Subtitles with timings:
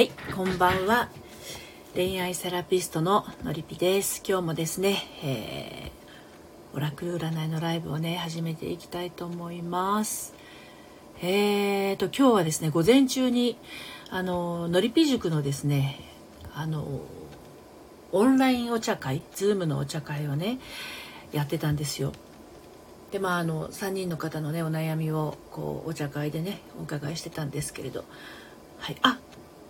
[0.00, 1.10] はい、こんばんは。
[1.94, 4.22] 恋愛セラピストののりぴです。
[4.26, 10.32] 今日もですね、えー、オラクル占いのライブをね、始めていきたいと思います。
[11.20, 13.58] えーと、今日はですね、午前中に、
[14.08, 16.00] あの、のりぴ塾のですね、
[16.54, 17.02] あの、
[18.10, 20.60] オンラインお茶会、 Zoom のお茶会をね、
[21.30, 22.12] やってたんですよ。
[23.12, 28.04] でまああの3人の方のねお悩みをこうお茶会でねお伺いしてたんですけれど
[28.78, 29.18] はいあ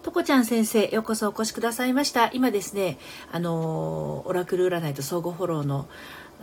[0.03, 2.31] とこちゃん先生ようこそお越しくださいました。
[2.33, 2.97] 今ですね
[3.31, 5.89] あのオラクル占いと相互フォローの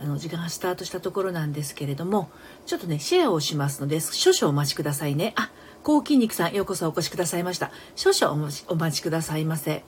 [0.00, 2.30] あの時間がスタートしたところなんですけれども
[2.66, 5.32] ちょっとねシェアをしますので少々お待ちくださいね。
[5.34, 5.50] あ
[5.82, 7.72] 高筋肉さんようこそお越しくださいました。
[7.96, 9.82] 少々お待ちお待ちくださいませ。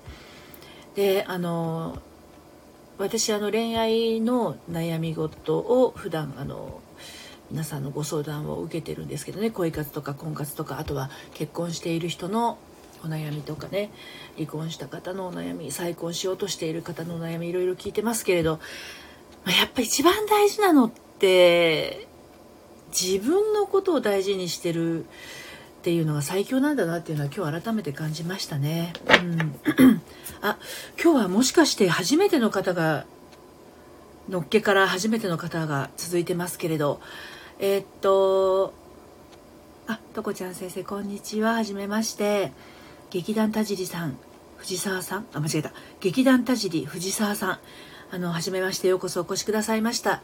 [0.96, 1.98] であの
[2.98, 6.80] 私あの恋愛の悩み事を普段あの
[7.52, 12.59] 皆さんのご相談を受けてるんですけどね恋活とか婚活とかあとは結婚している人の
[13.04, 13.90] お悩みとかね
[14.36, 18.60] 離婚した方のお悩み再婚しようとしている方のお悩みいろいろ聞いてますけれど、
[19.45, 22.06] ま、やっぱ一番大事なのって
[22.90, 25.06] 自分のことを大事にしてるっ
[25.82, 28.93] ていうのが最強なんだなっていうのは今日改めて感じましたね。
[29.06, 30.01] うん、
[30.43, 30.59] あ
[31.02, 33.06] 今日はもしかして初めての方が
[34.28, 37.01] のっけから初めての方が続いてますけれど
[37.59, 38.74] えー、っと
[39.87, 41.54] あとこちゃん先生こんにちは。
[41.54, 42.52] はじめまして。
[43.10, 44.16] 劇団田尻さん
[44.56, 45.72] 藤沢さんあ間違えた。
[46.00, 47.58] 劇団田尻藤沢さん。
[48.12, 50.22] あの初めましてようこそお越しくださいました。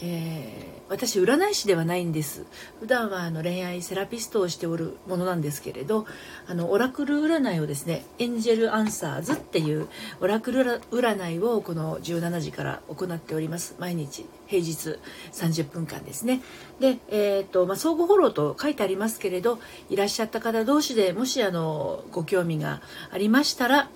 [0.00, 2.44] えー、私占い師ではないんです。
[2.80, 6.06] 普段はあの恋愛セラピストをしておるものなんですけれど
[6.46, 9.88] あのオラクル占いをですねエンジェルアンサーズっていう
[10.20, 13.74] オラクル占いをこの17時から行っております。
[13.78, 14.98] 毎日平日
[15.32, 16.40] 30分間ですね。
[16.80, 19.58] で、えーとまあ、相互フォローと書いてありますけれど
[19.90, 23.88] いらっしゃった方同士でもしあのご興味がありましたら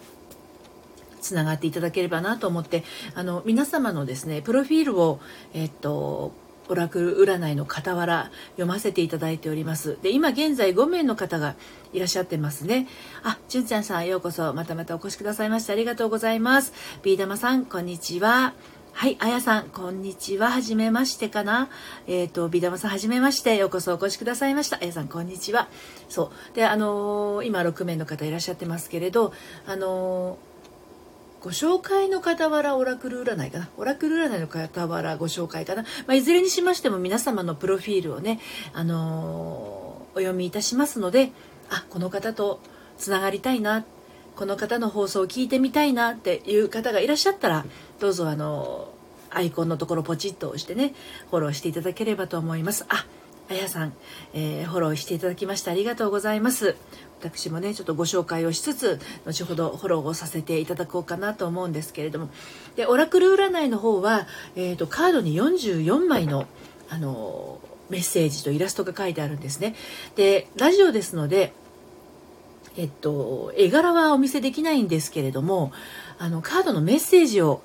[1.22, 2.84] つながっていただければなと思って
[3.14, 5.20] あの皆様のですねプロフィールを、
[5.54, 6.32] えっと、
[6.68, 11.54] オラクル占いの傍ら読ませていただいておりますで今現在5名の方が
[11.92, 12.88] いらっしゃってますね
[13.22, 16.72] あじゅんちゃんさんようこそまたまたお越しくださいましてありがとうございます
[17.02, 18.54] ビー玉さんこんにちは
[18.94, 20.50] はい、あやさん、こんにちは。
[20.50, 21.70] はじめましてかな。
[22.06, 23.56] えっ、ー、と、ビダマさん、はじめまして。
[23.56, 24.78] ようこそお越しくださいました。
[24.80, 25.68] あやさん、こんにちは。
[26.08, 26.54] そう。
[26.54, 29.32] で、あのー、今、6名の方いらっしゃってますけれど、
[29.66, 30.51] あのー、
[31.42, 33.68] ご紹介の傍らオラクル占いかな？
[33.76, 35.82] オラクル占いの傍らご紹介かな？
[36.06, 38.38] まあ、いずれにしましても皆様のプロフィールをね、
[38.72, 41.32] あのお読みいたしますので、
[41.68, 42.60] あ、この方と
[42.96, 43.84] つながりたいな。
[44.36, 47.66] この方の放送を聞いてみたいなっていう方がいらっしゃったら、
[47.98, 48.88] どうぞあの
[49.30, 50.94] アイコンのところポチッと押してね
[51.30, 53.04] フォローしていただければと思いますあ
[53.52, 53.92] あやさん、
[54.32, 56.76] えー、フォローしていただきましてありがとうございます。
[57.20, 62.30] 私もねちょっとご紹介をしつつ後ほどフォローをさせていただこうかなと思うんですけれども。
[62.76, 64.26] でオラクル占いの方は、
[64.56, 66.46] えーと、カードに44枚の
[66.88, 69.74] あのメッセージとイラストが書いてあるんですね。
[70.16, 71.52] でラジオですので
[72.74, 75.72] えっと、絵柄はお見せできないんですけれども
[76.18, 77.62] あのカードのメッセージを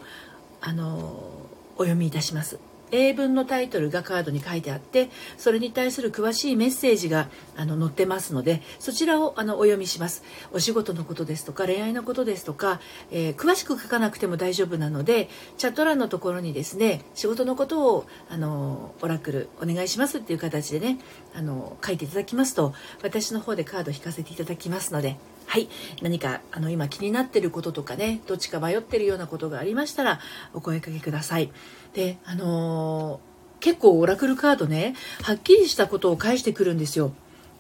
[0.60, 1.32] あの
[1.78, 2.60] お読みいたします。
[2.92, 10.24] 英文のタイトルがカードに書いてあってそれに対する詳しいメッセージがあの載ってますのでそちらをあのお読みします。
[10.52, 12.80] お仕事のことですとか恋愛のことですとか、
[13.12, 21.00] えー、詳しく書かなくても大丈夫なのでチャット欄のところにですね仕事のことをあのオラクルお願いしますっていう形でね
[21.36, 22.74] あの書いていただきますと
[23.04, 25.18] 私の方でカード引かせていただきますので
[25.48, 25.70] はい。
[26.02, 30.20] 何かあの今気になってることとかねどっちか迷ってるようなことがありましたら
[30.54, 31.52] お声かけください。
[31.98, 34.94] であのー、結構オラクルカードね
[35.24, 37.12] はっきりしたことを返してくるんですよ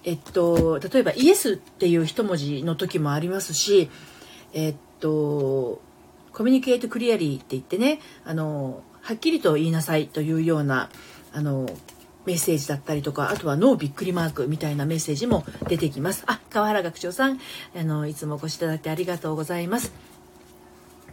[0.04, 3.90] えっと例えばイエスっていう一文字の時もありますし
[4.54, 5.82] えっと
[6.34, 10.92] コミュニケートクリアリーって言ってねあのはっきりと言いなさいというような
[11.34, 11.68] あの
[12.28, 16.26] メッセージだったりとか、あとはノーびっくりマークみたいなメッセージも出てきます。
[16.28, 17.40] あ、川原学長さん、
[17.74, 19.94] あの、いつもお越しいただいてありがとうございます。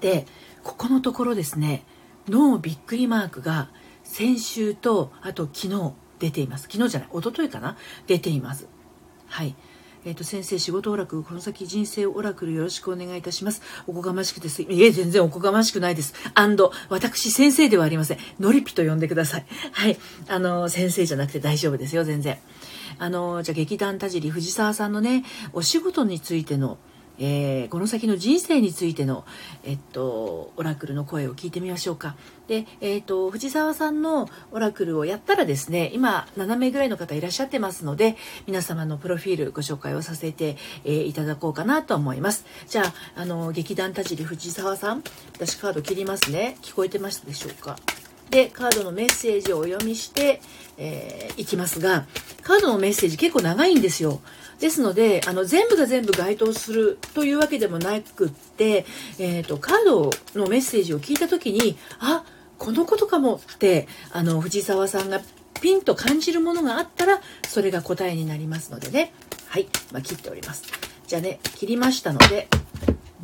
[0.00, 0.26] で、
[0.64, 1.84] ここのところですね、
[2.28, 3.68] ノーびっくりマークが
[4.02, 6.68] 先週と、あと昨日出ています。
[6.70, 7.76] 昨日じゃない、一昨日かな？
[8.06, 8.68] 出ています。
[9.26, 9.54] はい。
[10.04, 13.62] えっ、ー、と、先生、仕事オラクル、この先人生オラクルよろしくお願いいたします。
[13.86, 16.12] おこがましくてす、いえ、全然おこがましくないです。
[16.34, 18.18] アンド、私、先生ではありません。
[18.38, 19.46] のりぴと呼んでください。
[19.72, 19.98] はい。
[20.28, 22.38] あの、先生じゃなくて大丈夫ですよ、全然。
[22.98, 25.24] あの、じゃあ、劇団田尻藤沢さんのね、
[25.54, 26.76] お仕事についての、
[27.18, 29.24] えー、この先の人生についての、
[29.64, 32.16] えっと、オラクルの声を聞いてみましょうか。
[32.48, 38.16] で、えっと、藤沢さんのオラクルをやったらですね、今、7名ぐらいの方いらっしゃってますので、
[38.46, 42.44] 皆様のプロフィールご紹介をさせて、えー、いただこうかなと思います。
[42.68, 45.02] じゃあ、あの、劇団田尻藤沢さん、
[45.34, 46.56] 私カード切りますね。
[46.62, 47.78] 聞こえてましたでしょうか？
[48.30, 50.40] で、カードのメッセージをお読みして、
[50.76, 52.06] えー、いきますが、
[52.42, 54.20] カードのメッセージ結構長いんですよ。
[54.60, 58.86] ですので、あの、全部が全部該当するというわけでもなくって、
[59.18, 62.24] えっ、ー、と、カードのメッセージを聞いた時に、あ、
[62.58, 65.20] このことかもって、あの、藤沢さんが
[65.60, 69.12] ピンと感じるものがあったら、それが答えになりますのでね。
[69.48, 70.64] はい、まあ、切っております。
[71.06, 72.48] じゃあね、切りましたので、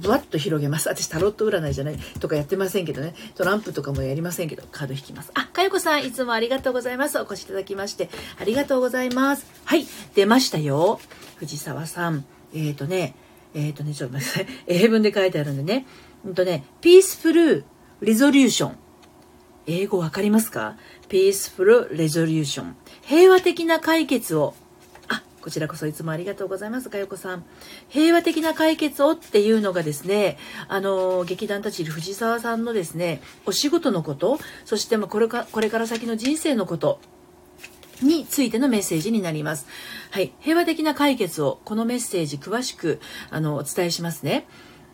[0.00, 0.88] ぶわっと広げます。
[0.88, 3.14] 私タロット占いじゃないとかやってませんけどね。
[3.34, 5.30] トランプとかもやりませんけど、カード引きます。
[5.34, 7.18] あ、かよこさん、いつもありがとうございます。
[7.18, 8.10] お越しいただきまして、
[8.40, 9.46] ありがとうございます。
[9.64, 11.00] はい、出ましたよ。
[11.36, 12.24] 藤沢さん。
[12.54, 13.14] えっ、ー、とね、
[13.54, 14.64] えっ、ー、とね、ちょっと待ってください。
[14.84, 15.86] 英文で書いてあるんでね。
[16.24, 17.64] うんとね、ピースフル
[18.02, 18.76] リゾリューション。
[19.66, 20.76] 英語わかりますか？
[21.08, 22.76] ピースフルレゾリューション。
[23.02, 24.54] 平和的な解決を
[25.42, 27.44] こちらこそいつもありがとうございます、かよこさん。
[27.88, 30.36] 平和的な解決をっていうのがですね、
[30.68, 37.00] あの、劇団たち藤沢さんのですね、お仕事のこと、そしてまこれかこれから先の人生のこと、
[38.02, 39.66] についてのメッセージになります。
[40.10, 40.32] はい。
[40.40, 43.00] 平和的な解決を、このメッセージ詳しく、
[43.30, 44.46] あの、お伝えしますね。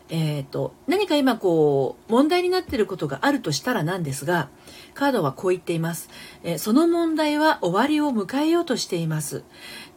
[0.08, 4.48] えっ、ー、と、何か今こう、問題になっていることがあるとしたらなんですが、
[4.94, 6.08] カードはこう言っています。
[6.44, 9.42] えー、その問題は終わりを迎えようとしています。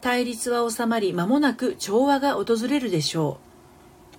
[0.00, 3.50] 対立は収まり間もなく調和が訪れるでしょう。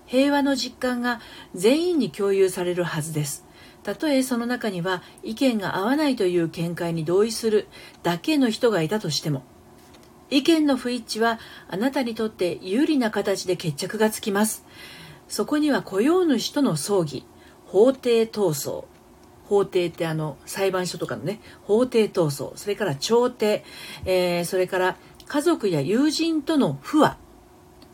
[0.06, 1.22] 平和の実感が
[1.56, 3.46] 全員に共有されるはずです。
[3.84, 7.68] たとえその中には意見が合わないという見解に同意する
[8.04, 9.44] だけの人がいたとしても
[10.30, 14.66] 意見の不一致はあなたにとって有利な形で決着がつきます。
[15.28, 17.26] そこには雇用主との葬儀
[17.66, 18.86] 法廷闘争。
[19.46, 22.54] 法廷ってあの裁判所とかのね法廷闘争。
[22.56, 23.66] それから調停、
[24.06, 24.98] えー、それから
[25.32, 27.16] 家族や友人との不和、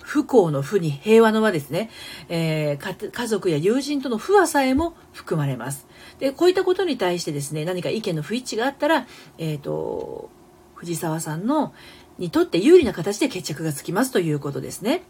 [0.01, 1.91] 不幸の不に平和の和ですね、
[2.29, 5.85] えー、家族や友人との不和さえも含まれます。
[6.17, 9.05] で、こういったことに対してですね、何か意見の不一致があったら、
[9.37, 10.31] えっ、ー、と、
[10.73, 11.75] 藤沢さんの、
[12.17, 15.03] にとって有利な形で決着がつきますということですね。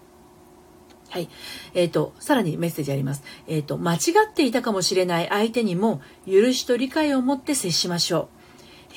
[1.07, 1.30] はい。
[1.75, 3.23] えっ、ー、と、さらにメッセージあります。
[3.47, 3.97] えっ、ー、と、間違
[4.30, 8.37] っていたかもしれない相手にも、許しと理解を持って接しましょう。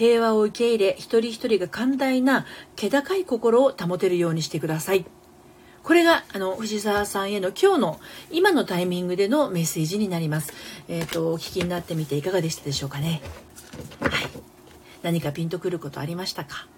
[0.00, 5.04] 平和を受け入れ一人一人が寛大な気高い心を保てるようにしてください
[5.82, 8.00] これがあの藤沢さんへの今日の
[8.30, 10.52] 今のタイミングでのメッセージになります。
[10.88, 13.22] えっ、ー、とお聞きになってみていかがでしたでしょうかね。
[13.98, 14.10] はい。
[15.02, 16.68] 何かピンとくることありましたか？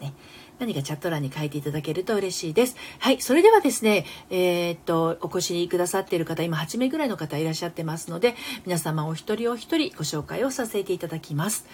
[0.00, 0.12] ね。
[0.58, 2.76] 何かチャット欄に書いていただけると嬉しいです。
[3.00, 3.20] はい。
[3.20, 8.34] それではですね、えー、っと、お越しくださっている方、今8名ぐらいの方いらっしゃってますので、
[8.64, 11.66] 皆様お一人お一人ご紹介をさせていただきます。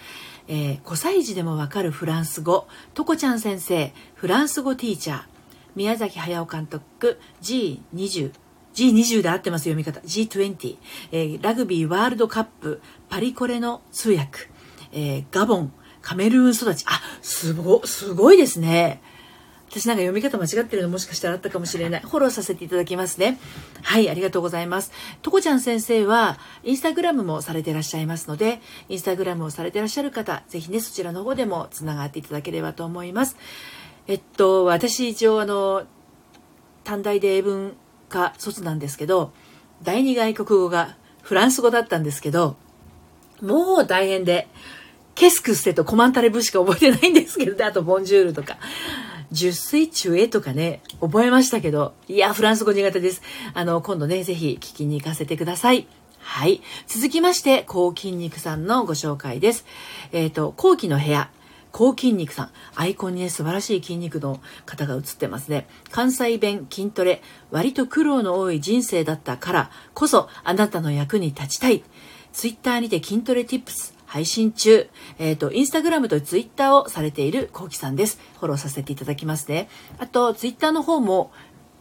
[0.47, 5.21] えー、5歳児でもわかるフランス語、とこちゃん先生、フランス語ティーチャー、
[5.75, 8.33] 宮崎駿監督、G20、
[8.73, 9.99] G20 で合ってます読み方。
[10.01, 10.77] G20、
[11.11, 14.49] えー、ラグビーワールドカップ、パリコレの通訳、
[14.91, 16.85] えー、ガボン、カメルーン育ち。
[16.87, 19.01] あ、すご、すごいですね。
[19.71, 22.01] 私なんか読み方間違ってるのもしかしたらあったかもしれない。
[22.01, 23.39] フォローさせていただきますね。
[23.83, 24.91] はい、ありがとうございます。
[25.21, 28.59] とこちゃん先生は、インスタグラムもされてらっしゃいますので、
[28.89, 33.37] インスタグラムをされてらっしゃる方、ぜひね、そちらの方でもつながっていただければと思います。
[34.07, 35.83] えっと、私一応あの、
[36.83, 37.77] 短大で英文
[38.09, 39.31] 科卒なんですけど、
[39.83, 42.57] 第二外国語がフランス語だったんですけど、
[43.41, 44.49] もう大変で、
[45.15, 48.57] ケスクステとコマンタレブしか覚えてないんですけど、あとボンジュールとか。
[49.31, 53.21] 十水中へとかね、覚えましたけど、いや、フランス語苦手です。
[53.53, 55.87] あの、今度ね、ぜひ聞きに行かせてください。
[56.19, 56.61] はい。
[56.87, 59.65] 続きまして、高筋肉さんのご紹介です。
[60.11, 61.29] えっ、ー、と、後期の部屋。
[61.71, 62.51] 高筋肉さん。
[62.75, 65.67] アイコンにね、素晴らしい筋肉の方が映ってますね。
[65.89, 67.21] 関西弁筋トレ。
[67.49, 71.83] 割と苦労の多い人生だったからこそ、あなたの役に立ちたい。
[72.33, 74.89] ツイッターにて筋トレ tips 配信中、
[75.19, 78.19] えっ、ー、と、インスタグラムとツイッターをされているコウキさんです。
[78.41, 79.69] フォローさせていただきますね。
[79.99, 81.31] あと、ツイッターの方も、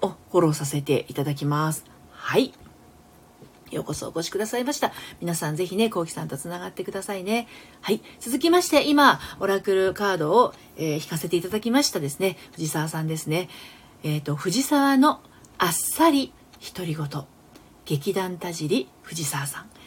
[0.01, 1.85] おフォローさせていただきます。
[2.13, 2.55] はい。
[3.73, 4.93] ようこそお越しくださいました。
[5.21, 7.49] 皆さんぜひね、コウキさんと繋がってくださいね。
[7.81, 8.01] はい。
[8.21, 12.37] 続きまして、今、オラクルカードを、えー、引かせていただきましたですね。
[12.53, 13.49] 藤沢さんですね。
[14.05, 15.21] えっ、ー、と、藤沢の
[15.59, 16.33] あっさり
[16.77, 17.07] 独り言。
[17.87, 19.80] 劇団田尻藤沢さん。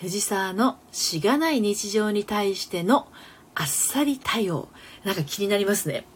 [0.00, 3.08] 藤沢のしがない日常に対しての
[3.54, 4.68] あっさり対応。
[5.04, 6.06] なんか気になりますね。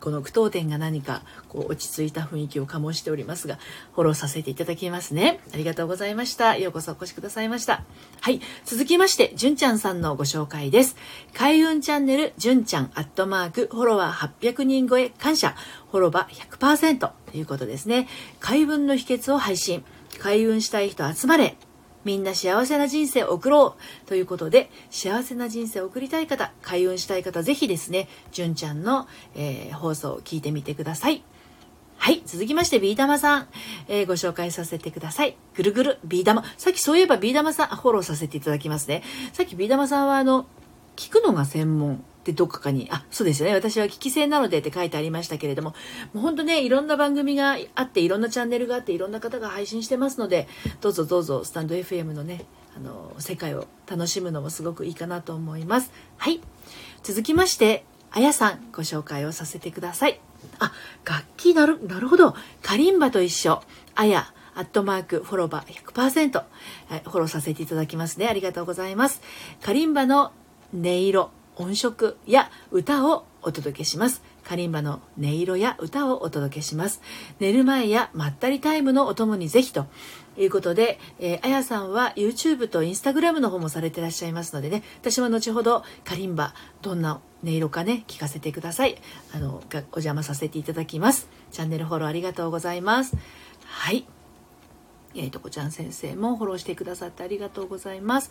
[0.00, 3.58] この句読点が何かこう落ち着いた雰囲気を醸しておりますが
[3.94, 5.40] フォローさせていただきますね。
[5.52, 6.56] ありがとうございました。
[6.56, 7.84] ようこそお越しくださいました。
[8.20, 8.40] はい。
[8.64, 10.96] 続きましてじゅんちゃんさんのご紹介です。
[11.34, 15.54] 開運チャンネルじゅんちゃんアットマークフォロワー800人超え感謝。
[15.90, 18.08] フォロバ100%ということですね。
[18.40, 19.84] 開運の秘訣を配信。
[20.18, 21.56] 開運したい人集まれ。
[22.04, 31.22] みんな幸せな人生を送ろうということで、幸せな人生を送りたい方、開運したい方、ぜひですね、純ちゃんの、えー、放送を聞いてみてください。
[31.96, 32.22] はい。
[32.24, 33.48] 続きまして、ビー玉さん、
[33.88, 35.36] えー、ご紹介させてください。
[35.56, 36.44] ぐるぐる、ビー玉。
[36.56, 39.02] さっきそういえばビー玉さん、フォローさせていただきますね。
[39.32, 40.46] さっきビー玉さんは、あの、
[40.96, 43.54] 聞くのが専門ってどっかに、あ、そうですよね。
[43.54, 45.70] 私は聞き戦なのでって書いてありましたけれども、
[46.12, 50.46] もう本当ね、いろんな番組があって、いろんなチャンネルがあって、いろんな方が配信してますので、
[50.80, 52.44] どうぞどうぞ、スタンド FM のね、
[52.76, 55.90] あの、世界を楽しむのもすごくいいかなと思います。
[56.18, 56.40] はい。
[57.02, 60.20] 続きまして、あやさん、ご紹介をさせてください。
[60.58, 60.72] あ、
[61.04, 62.34] 楽器なる、なるほど。
[62.62, 63.62] カリンバと一緒。
[63.94, 66.34] あや、アットマーク、フォロバー100%、
[66.88, 68.26] はい、フォローさせていただきますね。
[68.26, 69.22] ありがとうございます。
[69.62, 70.32] カリンバの
[70.74, 74.22] 音色、音色や歌をお届けします。
[74.44, 77.02] カリンバの音色や歌をお届けします。
[77.38, 79.86] 寝る前やまったりタイムのお供にぜひと
[80.38, 88.96] いうことで、えー、あやさんは YouTube と Instagram の方もされてらっしゃいますのでね、私も後ほどカリンバ、どんな音色かね、聞かせてください。
[89.34, 91.28] あの、お邪魔させていただきます。
[91.50, 93.16] チャンネルフォローありがとうございます。
[93.64, 94.06] はい。
[95.18, 98.30] えー、とこちゃん先生もフォローしてくださってありがとうございます。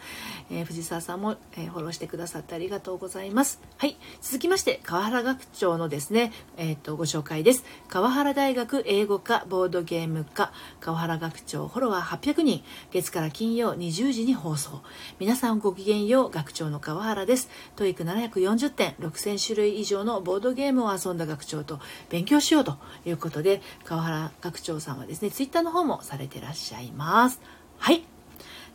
[0.49, 3.61] えー、藤沢さんも、えー、フォローしてくださってありがとうございます。
[3.77, 3.97] はい。
[4.21, 7.65] 続きまして、川原学長のですね、えっ、と、ご紹介です。
[7.89, 14.81] 川原大学英語科ボードゲーム科川原学長フォロワー800人、月から金曜20時に放送。
[15.19, 17.49] 皆さんごきげんよう、学長の川原です。
[17.75, 21.79] TOEIC740点、6000種類以上のボードゲームを遊んだ学長と
[22.09, 26.77] 勉強しようということで、川原学長さんはですね、ツイッターの方もされてらっしゃいます。
[26.77, 27.41] ゃいます。
[27.77, 28.03] はい。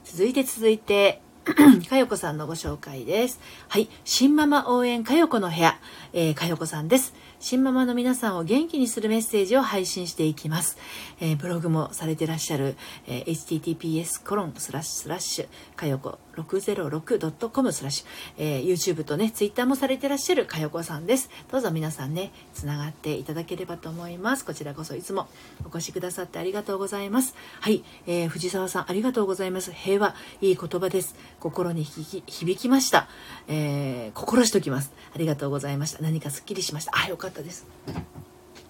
[0.04, 1.20] 続いて続いて、
[1.88, 3.40] かよこさんのご紹介です。
[3.68, 3.88] はい。
[4.04, 5.78] 新ママ応援かよこの部屋、
[6.12, 7.14] えー、かよこさんです。
[7.42, 10.78] 新ママの皆さんを元気にするメッセージを配信していきます。
[11.20, 12.76] えー、ブログもされてらっしゃる、
[13.08, 18.06] えー、https コロンスラッシュスラッシュかよこ 606.com スラッシュ、
[18.38, 21.30] えー、YouTube とね、Twitter もされてらっしゃるかよこさんです。
[21.50, 24.44] どうぞ皆さんね、つながっていただければと思います。
[24.44, 25.28] こちらこそいつも
[25.64, 27.34] お越しくださってありがとうございます。
[27.60, 29.72] はい、えー、藤沢さんありがとうございます。
[29.72, 31.16] 平和、いい言葉です。
[31.40, 33.08] 心に響きました。
[33.48, 34.92] えー、心しときます。
[35.12, 36.02] ありがとうございました。
[36.02, 36.92] 何かすっきりしました。
[36.94, 37.66] あ、よかったです。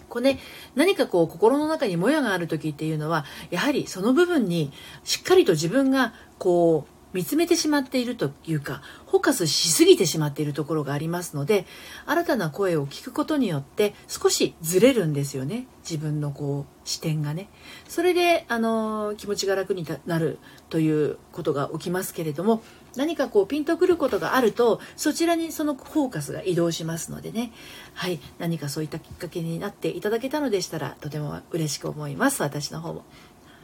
[0.08, 0.38] こうね、
[0.74, 4.70] 何かこう心の中にもやがある時っていうのはやはりその部分に
[5.04, 11.66] しっかりと自分がこう見つめてしまっているというかフォーカスしすぎてしまっているところがありますので
[12.06, 17.48] 新たな声を聞くことによって少しずれるんですよね自分のこう視点がね
[17.88, 20.38] それであの気持ちが楽になる
[20.70, 22.62] ということが起きますけれども
[22.96, 27.52] 何かこうピンとくることがあるとそちらにそのフォーカスが移動しますのでね
[27.94, 33.04] はい何かそういったきっかけになっていただけたのでしたらとても嬉しく思います私の方も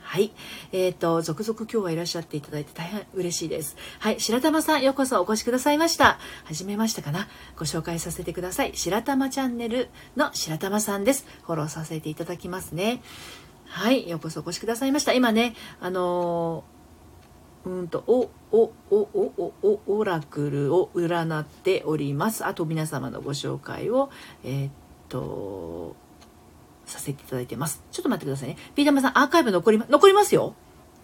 [0.09, 0.33] はい。
[0.73, 3.77] えっ、ー、と、続々今日はいらっしゃっていただいて大変嬉しいです。
[3.99, 4.19] はい。
[4.19, 6.19] 白玉さん、ようこそお越しくださいました。
[6.45, 7.29] はじめましたかな？
[7.59, 8.71] ご紹介させてください。
[8.75, 11.27] 白玉チャンネルの白玉さんです。
[11.43, 13.03] フォローさせていただきますね。
[13.67, 14.09] はい。
[14.09, 15.13] ようこそお越しくださいました。
[15.13, 16.78] 今ね、あのー、
[17.65, 22.47] うんと、お、お、お、お、お、オラクルを占っております。
[22.47, 24.11] あと皆様のご紹介を、
[24.45, 24.71] えー、っ
[25.09, 25.97] と、
[26.87, 27.83] させていただいてます。
[27.91, 28.57] ちょっと待ってくださいね。
[28.75, 30.55] ピータマさん、アーカイブ残り、残りますよ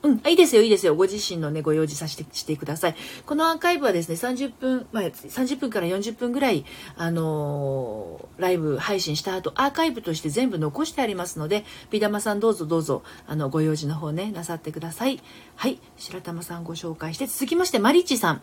[0.04, 0.94] うん、いいですよ、いいですよ。
[0.94, 2.96] ご自身のね、ご用事させて、してください。
[3.24, 6.66] このアーカイブはですね、30分、まあ、30分から40分ぐらい、
[6.98, 15.22] あのー、ライブ配信した後、アーカイブとして全部残してありますので、ビダマさんどうぞどうぞ、あの、ご用事の方ね、なさってください。
[15.56, 18.42] はい、白玉さんご紹介して、続きまして、マリッチさん。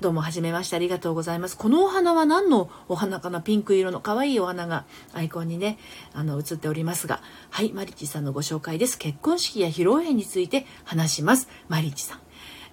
[0.00, 1.56] どうも、はじめまして、ありがとうございます。
[1.56, 3.40] このお花は何のお花かな？
[3.40, 5.76] ピンク色の可愛いお花がアイコンにね、
[6.14, 8.96] あの、映っておりますが、はい、マリッチさんのご紹介です。
[8.96, 11.48] 結婚式や披露宴について話します。
[11.68, 12.20] マリッチさん。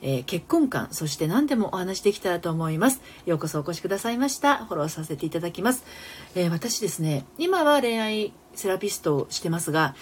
[0.03, 3.01] えー、結婚観、そして何でもお話できたらと思います。
[3.25, 4.63] ようこそお越しくださいました。
[4.65, 5.83] フォローさせていただきます。
[6.35, 9.95] えー、私ですね、今は恋愛セラピストをしてますが、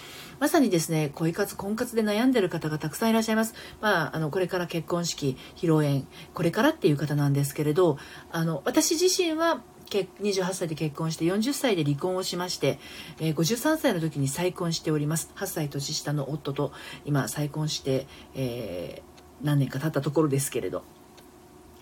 [0.44, 3.54] まさにですね、恋活、婚活で悩んでる方がたくさんいらっしゃいます。
[3.80, 7.96] まあ、あの、これから結婚式、披露宴、これからっていう方なんですけれど、
[8.30, 12.78] あの、私自身は28歳で結婚して40歳で離婚をしまして、
[13.20, 16.72] えー、53歳の時に再婚しております8歳年下の夫と
[17.06, 20.82] 今再婚して、えー、何年か経ったところですけれど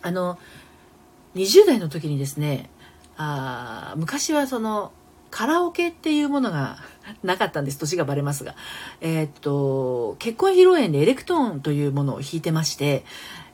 [0.02, 0.38] あの
[1.36, 2.70] 20代の時にですね
[3.16, 4.92] あ昔はその
[5.32, 6.76] カラオケっていうものが
[7.24, 7.78] なかったんです。
[7.78, 8.54] 年がバレますが。
[9.00, 13.04] えー、っと結婚披露宴でエレクトーンというものを弾いてまして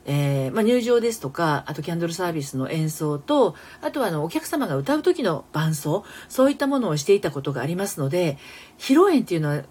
[0.05, 8.39] えー、まあ、入場ですとかあとキャンドルサービスの演奏とあとはあのお客様が歌う時の伴奏そういったものをしていたことがありますので
[8.79, 9.63] 披露宴っていうのは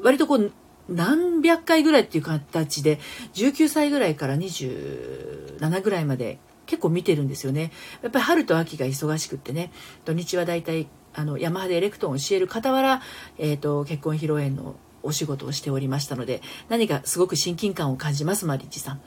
[0.00, 0.52] 割とこう
[0.88, 3.00] 何百回ぐらいっていう形で
[3.34, 7.72] 19歳ぐらいから27ぐらいまで結構見てるんですよね。
[8.02, 9.72] やっぱり春と秋が忙しくってね
[10.04, 13.02] 土日はだいたいあのヤマハでエレクトンを教える傍ら、
[13.38, 19.00] えーと、結婚披露宴のお仕事をしておりましたので何かすごく親近感を感じますマリッジさん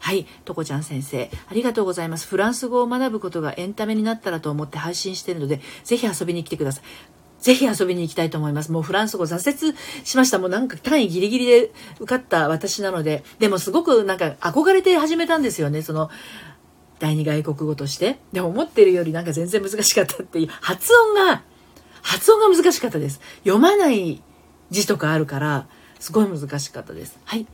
[0.00, 6.84] はいとこちゃん先生ありがとうございますフランス語を学ぶことがエンタメになったらと思って配信しているのでぜひ遊びに来てください
[7.42, 8.70] ぜひ遊びに行きたいと思います。
[8.70, 10.38] もうフランス語挫折しました。
[10.38, 15.82] もうなんか単位ギリギリで受かった私なので、でもすごくなんか憧れて始めたんですよね。
[15.82, 16.08] その、
[17.00, 18.20] 第二外国語として。
[18.32, 21.42] でも思ってるよりなんか全然難しかったっていう、発音が、
[22.02, 23.20] 発音が難しかったです。
[23.44, 24.22] 読まない
[24.70, 25.66] 字とかあるから、
[25.98, 27.18] すごい難しかったです。
[27.24, 27.46] はい。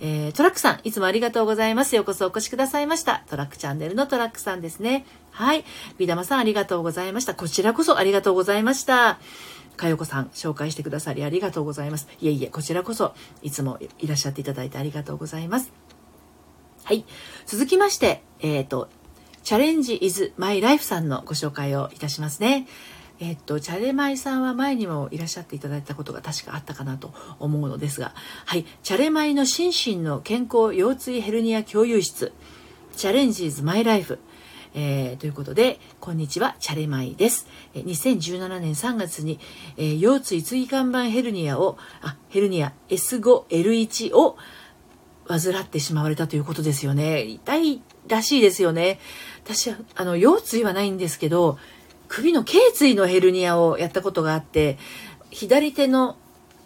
[0.00, 1.96] えー、トラックさん、いつもありがとうございます。
[1.96, 3.24] ようこそお越しくださいました。
[3.28, 5.06] トラックチャンネルのトラックさんですね。
[5.30, 5.64] はい。
[5.96, 7.34] ビダマさん、ありがとうございました。
[7.34, 9.18] こちらこそありがとうございました。
[9.76, 12.08] かよこさん、紹介してくださりありがとうございます。
[12.20, 15.72] いえいえ、こちらこそ、いつもいらっしゃっていただいてありがとうございます。
[16.84, 17.04] はい。
[17.46, 18.88] 続きまして、えっ、ー、と、
[19.42, 22.66] チャレンジ is my life さんのご紹介をいたしますね。
[23.18, 28.12] えっと、チャレマイさんは前にもいらっしゃっていただいたことが確かあったかなと思うのですが、
[28.44, 32.32] はい、チャレマイの心身の健康腰椎ヘルニア共有室、
[32.94, 34.18] チャレンジーズマイライフ、
[34.74, 37.46] えー、ということで、こんにちは、チャレマイです。
[37.74, 39.40] 2017年3月に、
[39.78, 44.36] えー、腰椎椎間板ヘルニアを、あ、ヘルニア S5L1 を
[45.26, 47.22] 患ってしまわれたということですよね。
[47.22, 49.00] 痛いらしいですよね。
[49.44, 51.58] 私、あの、腰椎はないんですけど、
[52.08, 54.78] 首の頸椎のヘルニアをやったことがあって
[55.30, 56.16] 左手の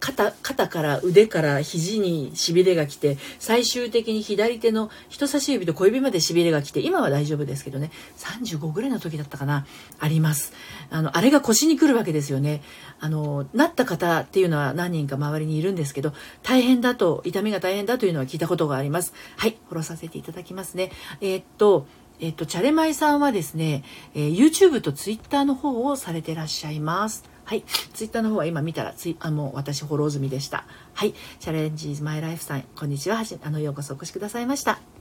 [0.00, 9.66] 肩肩から腕から肘にしびれが来て最終的に左手の人差し指と小指までしびれが来て今は大丈夫ですけどね35ぐらいの時だったかな
[10.00, 10.52] あります。
[10.90, 12.62] あのあれが腰に来るわけですよね。
[12.98, 19.12] あのなった方っていうのは何人か周りにいるんですけど大変だと痛みが大変だというのは聞いたことがあります。
[19.36, 20.90] はいフォローさせていただきますね。
[21.20, 21.86] えー、っと
[22.20, 23.82] えっと、チャレマイさんはですね、
[24.14, 27.24] えー、YouTube と Twitter の方をされてらっしゃいます。
[27.44, 27.62] はい。
[27.94, 30.64] ツイッターの方は今見たら、ツイあもう私フォロー済みでした。
[30.94, 31.14] はい。
[31.40, 33.16] チャレンジーズマイライフさん、こんにちは。
[33.16, 34.99] はじあの、ようこそお越しくださいました。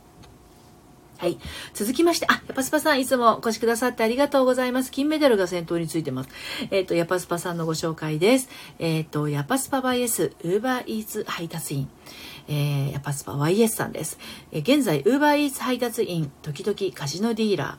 [1.19, 1.37] はい。
[1.73, 4.89] 続きまして、あ、ヤパスパさん、いつもお越しくださってありがとうございます。
[4.89, 6.29] 金メダルが先頭についてます。
[6.71, 8.47] えっ、ー、と、ヤパスパさんのご紹介です。
[8.79, 11.89] えっ、ー、と、ヤパスパバイエス、ウーバーイーツ配達員。
[12.47, 14.17] えー、ヤパスパ YS さんです。
[14.53, 17.77] えー、現在、ウーバーイーツ配達員、時々カジノディーラ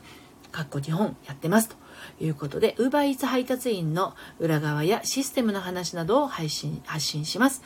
[0.50, 1.76] ー、かっこ日本やってますと
[2.20, 7.62] いうことで、ウーバーイーツ配達員の裏側やシステムの話などを配信、発信します。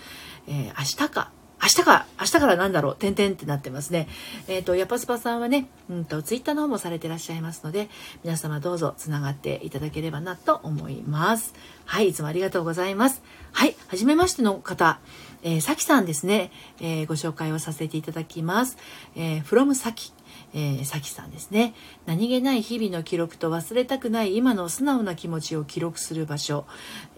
[0.46, 1.32] えー、明日か、
[1.64, 4.06] 明日か、明日からなんだろう、てんてんってなってますね。
[4.48, 7.88] えっ、ー、と、ヤパスパさんはね、うんと、ツイッターの方もされてらっしゃいますので、
[8.22, 11.54] 皆様どうぞつながっていただければなと思います。
[11.86, 13.22] はい、いつもありがとうございます。
[13.52, 14.98] はい、はじめましての方、
[15.42, 16.50] えー、さきさんですね、
[16.82, 18.76] えー、ご紹介をさせていただきます。
[19.16, 20.12] えー、from さき。
[20.54, 21.74] えー、さきさんですね。
[22.06, 26.64] 何気ない日々の記録と忘れたくない今の素直な気持ちを記録する場所、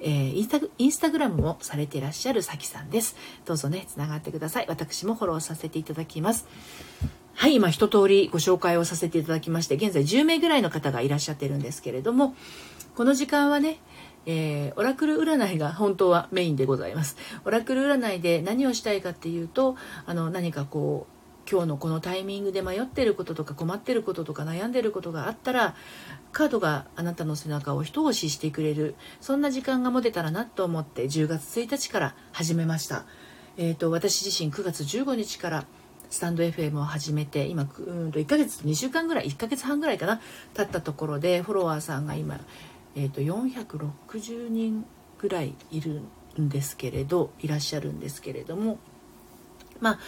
[0.00, 3.14] えー、インスタインスタグラムもされていらっしゃるさきさんです。
[3.44, 4.66] どうぞねつながってください。
[4.68, 6.48] 私もフォローさせていただきます。
[7.34, 12.34] はい今一通りご紹介をさせていただきまして現在10名ぐらいの方がいらっしゃってるんですけれども
[12.94, 13.78] この時間はね
[14.26, 17.16] えー、オラクル占いが本当はメインでございます。
[17.44, 21.15] オラクル占いで何をしたいかっていうと、あの、何かこう、
[21.50, 25.74] 今日のこのタイミングで迷ってることとか困ってることとか悩んでることがあったら
[26.32, 33.04] カードがあなたの背中を一押ししてくれるそんな時間が持てたらなと思って10月1日から始めました。
[33.58, 35.64] えーと、私自身9月15日から
[36.10, 40.20] スタンド FM を始めて今うんと1ヶ月2週間ぐらい1ヶ月半ぐらいかな
[40.54, 42.38] 経ったところでフォロワーさんが今
[42.96, 44.86] えーと、460人
[45.18, 46.02] ぐらいいる
[46.40, 48.78] んですけれどいらっしゃるんですけれども
[49.80, 49.98] まあ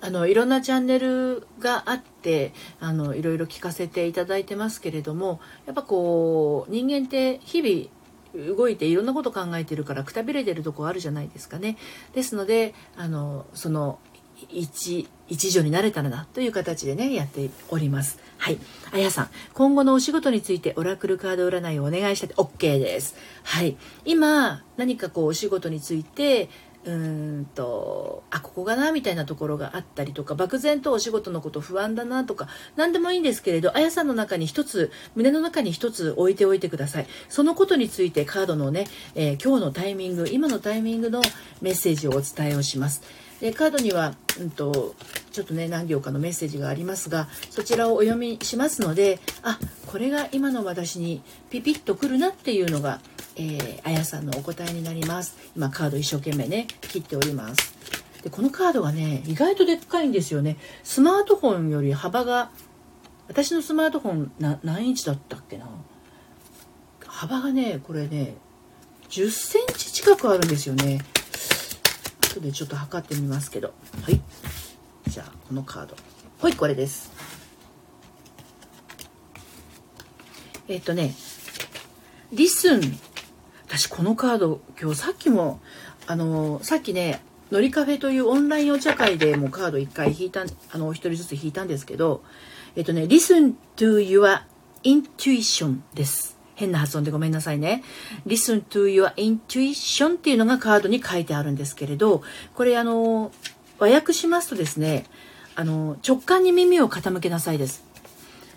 [0.00, 11.76] あのいろんなチャンネルがあってあのいろいろ聞かせていただいてますけれどもやっぱこう人間って日々動いていろんなこと考えてるからくたびれてるとこあるじゃないですかね。
[12.14, 13.98] ですのであのその
[14.48, 18.18] 一一助になれたらなという形でねやっております。
[18.38, 18.58] はい。
[18.92, 23.16] あやさん、今後のお仕事についてオラクルカード占いをお願いしたって OK です。
[23.44, 23.76] はい。
[24.04, 26.48] 今、何かこうお仕事について、
[26.82, 37.06] うんとあここがなみたいなところがあったりとか漠然とお仕事のこと不安だなとか何でもいいんですけれどあやさんの中に一つ胸の中に一つ置いておいてください。
[37.28, 41.20] そのことについてカードのね、えー、今日のタイミング今のタイミングの
[41.60, 43.02] メッセージをお伝えをします。
[43.40, 44.94] でカードには、うんと、
[45.32, 53.00] ちょっとね何行かのメッセージがありますがそちらをお読みしますのであこれが今の私にピピッとくるなっていうのが
[53.36, 55.36] えー、あやさんのお答えになります。
[55.56, 57.74] 今カード一生懸命ね切っております。
[58.22, 60.58] でこのカードがね意外とでっかいんですよね。
[60.82, 62.50] スマートフォンより幅が
[63.28, 65.68] 私のスマートフォンな何インチだったっけな。
[67.06, 68.34] 幅がねこれね
[69.08, 71.00] 10センチ近くあるんですよね。
[72.30, 73.74] 後でちょっと測ってみますけど。
[74.02, 74.20] はい。
[75.08, 75.96] じゃあこのカード。
[76.38, 77.10] ほいこれです。
[80.68, 81.14] えっ、とね
[82.32, 82.80] リスン。
[83.66, 85.60] 私このカード今日さっきも
[86.06, 92.22] あのさっきねのりカフェというオンラインお茶会でもカード1回引いたあの1人ずつ引いたんですけど
[92.74, 94.42] えっとね Listen to your
[94.82, 96.39] intuition です。
[96.60, 97.82] 変な発音でごめんなさいね
[98.26, 102.22] Listen to your intuition っていうのがカードに書いてあるんですけれど
[102.54, 103.32] これあの
[103.78, 105.06] 和訳しますとですね
[105.56, 107.82] あの直感に耳を傾けなさいです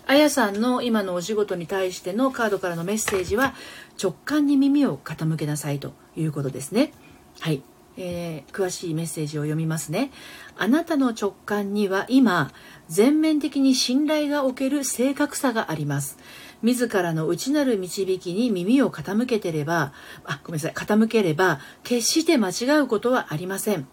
[0.06, 3.54] あやさんの今のお仕事に対してのカードからのメッセージは
[4.02, 6.92] 直感に耳を傾けなさいということですね。
[7.40, 7.62] はい。
[7.96, 10.10] えー、詳しいメッセージを読みますね。
[10.58, 12.52] あなたの直感には今、
[12.88, 16.18] 全面的に信頼がおける正確さがあります。
[16.64, 19.92] 自らの内なる導きに耳を傾けてれば、
[20.24, 23.86] あ、ごめんなさい、傾ければ、決して間違うことはありません。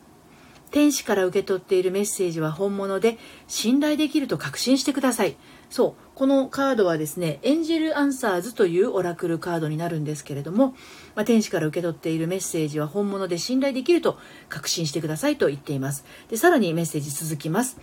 [0.72, 3.18] 天使から受け取っているメッセージは本物で、
[3.50, 5.36] 信頼できると確信してください。
[5.70, 10.68] そう、このカードはですね、エンジェルアンサーズというオラクルカードになるんですけれども、
[11.14, 16.06] まあ、天使から受け取っているメッセージは本物で信頼できると確信してくださいと言っています。
[16.30, 17.78] で、さらにメッセージ続きます。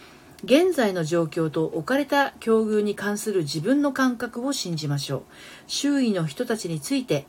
[0.45, 5.23] 現在の状況と置かれた境遇に関する自分の感覚を信じましょう。
[5.67, 7.27] 周囲の人たちについて、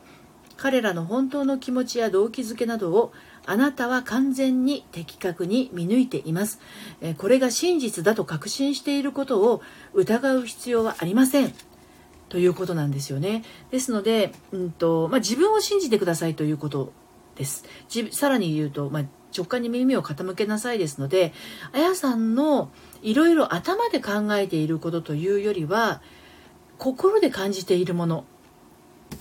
[0.58, 3.12] 彼らの本当の気持ちや動機づけなどを
[3.45, 6.60] あなたは完全に的確に見抜いています。
[7.17, 9.62] これが真実だと確信していることを
[9.93, 11.54] 疑う必要はありません。
[12.28, 13.43] ということなんですよね。
[13.72, 16.93] ですので、うんとまあ、自分を信じてくださいということ
[17.36, 17.63] です。
[18.12, 19.04] さらに言うと、まあ、
[19.36, 21.34] 直感に耳を傾けなさいですので、
[21.72, 26.02] あやさんのいろいろ頭で考えていることというよりは、
[26.78, 28.26] 心で感じているもの、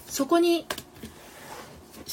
[0.07, 0.67] そこに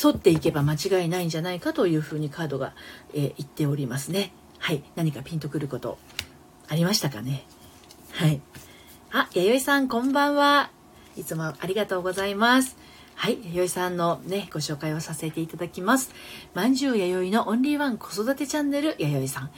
[0.03, 2.73] 沿っていけば間違いないんじゃないかというふうにカードが、
[3.13, 4.33] えー、言っておりますね。
[4.59, 4.83] はい。
[4.95, 5.97] 何かピンとくること
[6.67, 7.45] ありましたかね？
[8.11, 8.41] はい。
[9.11, 10.71] あ、弥生さんこんばんは。
[11.15, 12.75] いつもありがとうございます。
[13.17, 16.11] はい、弥生さんのね、ご紹介をさせていただきます。
[16.53, 19.51] まんじゅう弥生のオンリーワン子育てチャンネル弥生さん。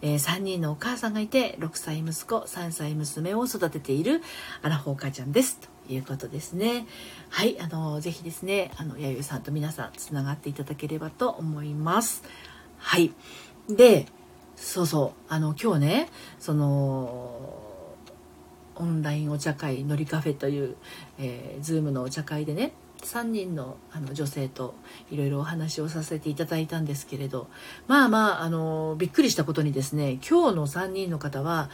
[0.00, 4.22] えー、3人のお母さんがいて、6歳息子、3歳娘を育てている
[4.62, 5.60] アラフォー母ちゃんです。
[5.86, 6.86] ということですね。
[7.28, 12.24] はい、あの、ぜひですね、あの、弥生さんと皆さんつながっていただければと思います。
[12.78, 13.12] はい。
[13.68, 14.06] で、
[14.56, 16.08] そうそう、あの、今日ね、
[16.40, 17.62] その、
[18.74, 20.76] オンラインお茶会のりカフェという、
[21.18, 24.74] えー、ズームのお茶会でね3人のあの女性と
[25.10, 27.48] いろいろお話をさせていただいたんですけれど
[27.88, 31.68] まあまああのびっくりしたことにですね今日の3人の方は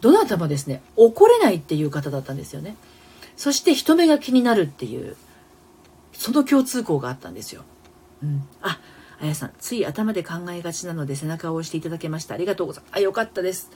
[0.00, 2.76] どなたもですね怒れないっていう方だったんですよね。
[3.36, 5.16] そして人目が気になるっていう
[6.12, 7.64] その共通項があったんですよ、
[8.22, 8.78] うん、あ
[9.18, 12.34] あやさんつい頭で考えがちなので背中を押していただけました。
[12.34, 12.92] ありがとうございます。
[12.96, 13.70] あよかったです。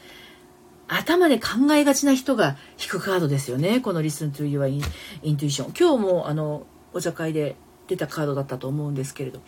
[0.89, 3.81] 頭で考えがちな人が引くカードですよね。
[3.81, 4.83] この Listen to Your
[5.23, 5.73] Intuition。
[5.79, 7.57] 今日もあの、お茶会で
[7.89, 9.41] 出たカードだったと思うんですけれど。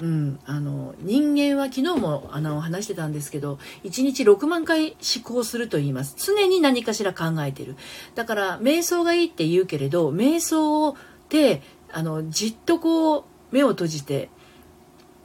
[0.00, 7.76] うん、あの人間は昨日もあの話してたんですけど1日6万回思考すると言います常に何かしら考えてる
[8.16, 10.96] だから瞑想がいいって言うけれど瞑想
[11.28, 14.30] であのじっとこう目を閉じて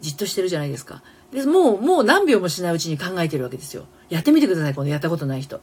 [0.02, 5.62] じっとしてるじゃないですかでもうもう何秒もしないうちに考えてるわけですよやってみてください、このやったことない人。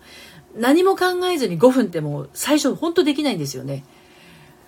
[0.56, 3.84] 何も考えずに5分ってもう最初本当できないんですよね。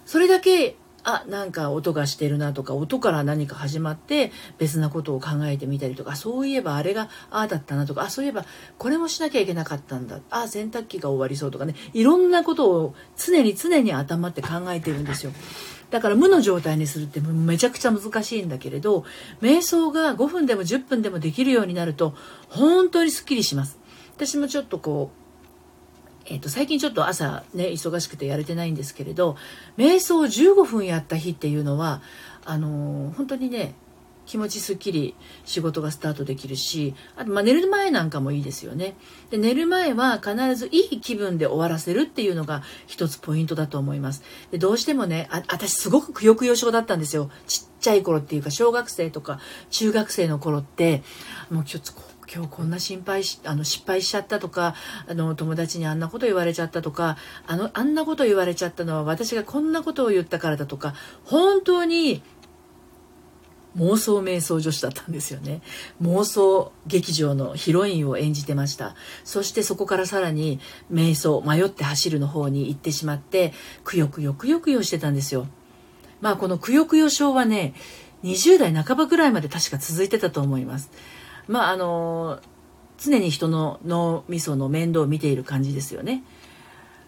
[0.04, 0.76] それだけ、
[1.08, 8.44] あ、なんか音がしてるなとか、音から何か始まって別なことを考えてみたりとか、そういえばあれがああだったなとか、あ、そういえば
[8.76, 10.20] これもしなきゃいけなかったんだ。
[10.28, 15.32] あ、洗濯機が終わりそうとかね、いろんなことを常に常に頭って考えてるんですよ。
[15.88, 19.06] だから無の状態にするってめちゃくちゃ難しいんだけれど
[19.40, 22.14] 瞑想が5分でも10分でもできるようになると
[22.50, 23.78] 本当にすっきりします
[24.14, 25.27] 私もちょっとこう
[26.30, 29.36] えー、と最近ちょっと朝ね忙しくてやれてないんですけれど
[29.76, 32.02] 瞑想15分やった日っていうのは
[32.44, 33.74] あのー、本当にね
[34.28, 35.14] 気持ちすっきり
[35.46, 38.94] 仕事がスタートできるしあとまあ寝る前なんかもいいですよね。
[39.30, 44.22] で寝る前は必ずいい気分で終わらせるっていうのが一つポイントだと思います。
[44.50, 47.30] でどうしてもねあ私すごくくよくよ症だったんですよ。
[47.46, 51.02] ちっちゃい頃っていうか小学生とか中学生の頃って
[51.50, 51.92] もう今日
[52.32, 54.74] 今日こんな心配しあの失敗しちゃったとか
[55.08, 62.22] あの友達にあんなこと言われちゃったとかあのあんなこと言われちゃったのは私がこんなことを言ったからだとか本当に
[63.76, 65.62] 妄想瞑想女子だったんですよね。
[66.02, 68.96] 妄想劇場のヒロインを演じてました。
[69.24, 70.58] そしてそこからさらに
[70.92, 73.52] 瞑想迷って走るの方に行ってしまって
[73.84, 75.46] くよくよくよくよしてたんですよ。
[76.20, 77.74] まあこのくよくよ症はね
[78.24, 80.90] 20代半ばぐらいまで確か続いてたと思います。
[81.48, 82.38] まああの
[82.98, 86.22] 常に人の脳みその面倒を見ている感じですよね。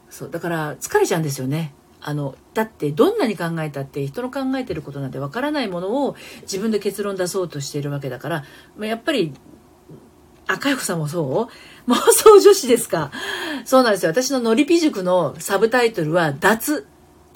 [0.09, 1.73] そうだから疲れちゃうんですよね。
[2.01, 8.45] あのだってどんなに考えたって人の考えてることなんてわからないものを自分で結論出そうとしているわけだから
[8.79, 9.35] まやっぱり
[10.47, 11.51] 赤い子さんもそ
[11.87, 11.91] う？
[11.91, 13.13] 妄想女子ですか？
[13.65, 14.11] そうなんですよ。
[14.11, 16.87] 私ののりぴ塾のサブタイトルは脱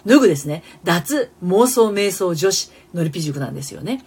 [0.07, 0.62] 脱ぐですね。
[0.83, 4.05] 脱妄想瞑想女子のりぴ塾なんですよね。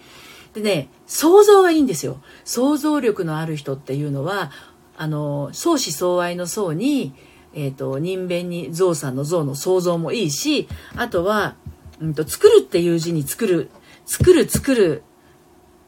[0.58, 2.20] でね想像はいいんですよ。
[2.44, 4.50] 想像力のある人っていうのは
[4.96, 7.14] あの相思相愛の相に
[7.54, 11.56] えっ、ー、と、人弁に象さんの象の想像もいいし、あとは、
[12.00, 13.70] うんと、作るっていう字に作る、
[14.06, 15.02] 作る作る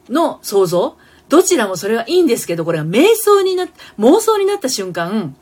[0.09, 0.97] の想像。
[1.29, 3.67] どちらもそれはいいんですけど、これは瞑想にな、
[3.99, 5.35] 妄想になった瞬間、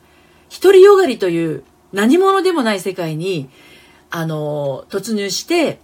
[0.62, 3.48] 独りよがりという何者でもない世界に、
[4.10, 5.80] あの、突入して、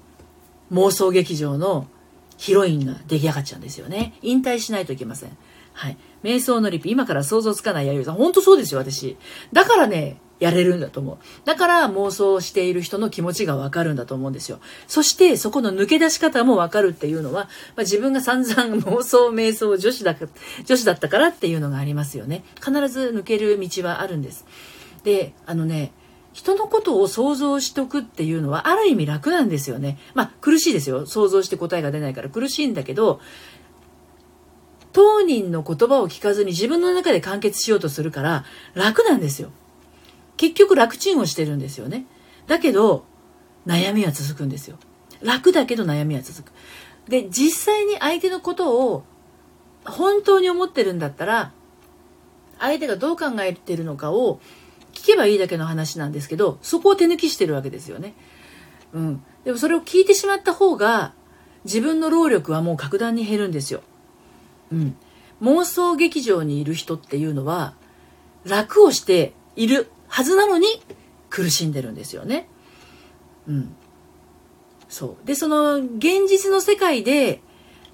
[0.73, 1.89] 妄想劇場の
[2.37, 4.15] ヒロインが出来上がっちゃうんですよね。
[4.23, 5.37] 引退しないといけません。
[5.73, 5.99] はい。
[6.23, 8.15] 瞑想のリピ、今から想像つかない弥生さん。
[8.15, 9.17] 本当そうですよ、私。
[9.53, 11.19] だからね、やれるんだと思う。
[11.45, 14.61] だから妄想している人の気持ちがわかるんだと思うんですよ。
[14.87, 20.15] そしてそこの抜け出し方もわかるっていうのは、まあ、自分が散々妄想瞑想女子だ
[20.65, 22.45] 女子だったからっていうのがありますよね。
[22.57, 24.45] 必ず抜ける道はあるんです。
[25.05, 25.93] で、あのね、
[26.37, 29.97] 人のことを想像しとくっていうのはある意味楽なんですよね。
[30.13, 31.07] まあ苦しいですよ。
[31.07, 33.21] 想像して答えが出ないから苦しいんだけど、
[34.93, 38.45] 当人の言葉を聞かずに自分の中で完結しようとするから
[38.75, 39.49] 楽なんですよ。
[40.37, 42.05] 結局楽ちんをしてるんですよね。
[42.47, 43.07] だけど、
[43.67, 44.77] 悩みは続くんですよ。
[45.23, 46.53] 楽だけど悩みは続く。
[47.09, 49.05] で、実際に相手のことを
[49.87, 51.53] 本当に思ってるんだったら、
[52.59, 54.39] 相手がどう考えてるのかを
[54.97, 58.15] 聞けばいいだけの話なんですけど、そこを手抜きしてるわけですよね。
[58.95, 59.23] うん。
[59.45, 61.13] でもそれを聞いてしまった方が、
[61.65, 63.83] 自分の労力はもう格段に減るんですよ。
[64.73, 64.97] うん。
[65.43, 67.75] 妄想劇場にいる人っていうのは、
[68.45, 70.67] 楽をしているはずなのに
[71.29, 72.49] 苦しんでるんですよね。
[73.47, 73.77] うん。
[74.89, 75.27] そう。
[75.27, 77.43] で、その現実の世界で、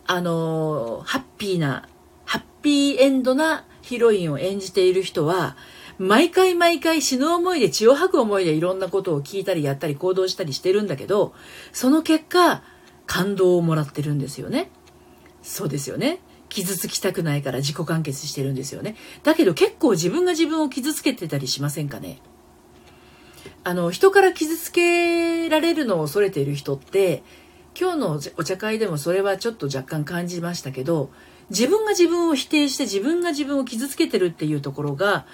[0.06, 1.88] あの、ハッピーな、
[2.24, 5.56] ハッピーエンドなヒロインを演じている人は、
[5.98, 11.34] 毎回毎回死ぬ思いで血を吐く思いでいろんなことを聞いたりやったり行動したりしてるんだけど、
[11.72, 12.62] その結果、
[13.06, 14.70] 感動をもらってるんですよね。
[15.42, 16.20] そうですよね。
[16.48, 18.96] 傷つきたくないから自己完結してるんですよね。
[19.22, 22.20] だけど結構自分が自分を傷つけてたりしませんかね。
[23.64, 27.22] あの、人から傷つけられるのを恐れている人って、
[27.78, 31.10] 今日のお茶会でもそれはちょっと若干感じましたけど、
[31.50, 35.26] 自分が自分を否定して自分が自分を傷つけてるっていうところが、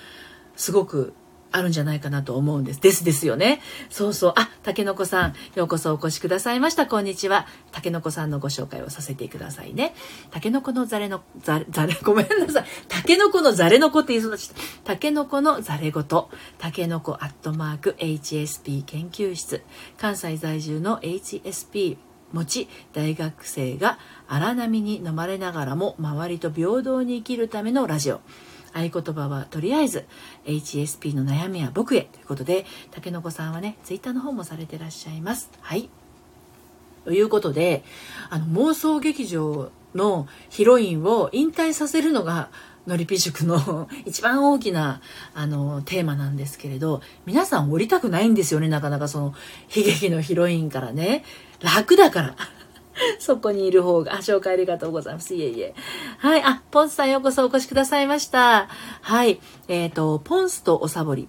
[0.59, 1.15] すごく
[1.51, 2.81] あるんじゃないかなと思うんです。
[2.81, 3.61] ですですよね。
[3.89, 4.33] そうそう。
[4.37, 6.87] あ、竹の子さん、ようこそお越しくださいました。
[6.87, 7.47] こんにちは。
[7.73, 9.95] 竹の子さんのご紹介をさせてくださいね。
[10.31, 12.65] 竹の子のザレの、ザレ、ザレ、 ごめんなさい。
[12.89, 14.57] 竹の子のザレの子って言いそうだした。
[14.85, 16.29] 竹の子のザレごと。
[16.59, 19.63] 竹の子アットマーク HSP 研究室。
[19.97, 21.97] 関西在住の HSP
[22.33, 28.21] 持ち大学生が荒波に飲まれながらも周りと平等に生きるためのラジオ。
[28.79, 30.07] 合言葉はとりあえず
[30.47, 32.03] HSP の悩みは僕へ。
[32.03, 35.51] ということで竹の子さんはねツイッターの方もされてらっしゃいます。
[35.61, 35.89] はい。
[37.05, 37.85] ということで
[38.31, 42.51] あの妄想劇場のヒロインを引退させるのが
[42.87, 45.01] のりぴ塾の 一番大きな
[45.35, 49.35] あのテーマなんですけれど皆さん降りたくないんですよねなかなかその
[49.75, 51.25] 悲劇のヒロインからね。
[51.61, 52.37] 楽だから。
[53.19, 55.35] そこにいる方が、紹介ありがとうございます。
[55.35, 55.75] いえいえ。
[56.19, 56.43] はい。
[56.43, 58.69] あ、ポンスさんようこそお越しくださいました。
[59.03, 59.41] はい。
[59.69, 61.29] えっ、ー、と、ポンスとおさぼり。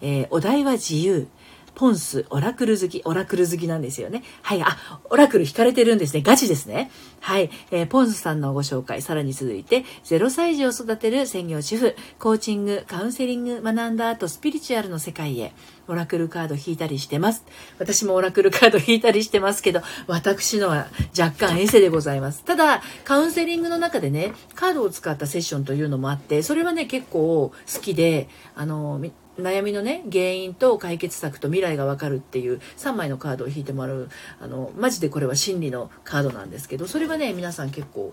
[0.00, 1.28] えー、お題は自由。
[1.74, 4.22] ポンス、オラクル好き、オラクル好きなんですよね。
[4.42, 4.62] はい。
[4.62, 6.22] あ、オラクル引かれてるんですね。
[6.22, 6.90] ガチですね。
[7.20, 7.50] はい。
[7.70, 15.52] えー、ポンスさんのご紹介、さらに続いて、0歳児を育てる専業主婦、コーチング、カウンセリング学んだ後、スピリチュアルの世界へ。
[15.88, 17.44] オラクルカード引いたりしてます。
[17.78, 20.86] 私もオラクルカード引いたりしてますけど、私のは
[21.18, 22.44] 若干エセでございます。
[22.44, 29.00] ただ、カウンセリングの中でね、カードを使ったセッションというのもあって、それはね、結構好きで、あの、
[29.38, 38.12] 悩みのね原因と解決策と未来がわかるっていう3枚のカードを引いてもらうあのマジでこれは心理のカードなんですけどそれはね皆さん結構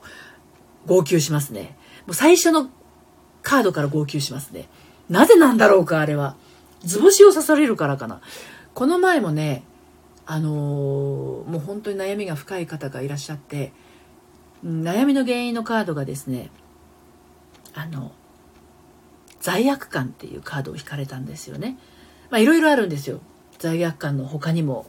[0.86, 1.78] 号泣しますね。
[2.06, 2.70] もう最初の
[3.42, 4.70] カードから号泣しますね。
[5.10, 6.36] なぜなんだろうかあれは。
[6.84, 8.22] 図星を刺されるからかな。
[8.74, 9.64] この前もね
[10.26, 13.74] あのー、もう本当に悩みが深い方がいらっしゃって
[14.64, 16.52] 悩みの原因のカードがですね
[17.74, 18.12] あの
[19.40, 21.78] 罪悪感っていうカードを引かれたんですよね。
[22.30, 23.20] まあいろいろあるんですよ。
[23.58, 24.86] 罪悪感の他にも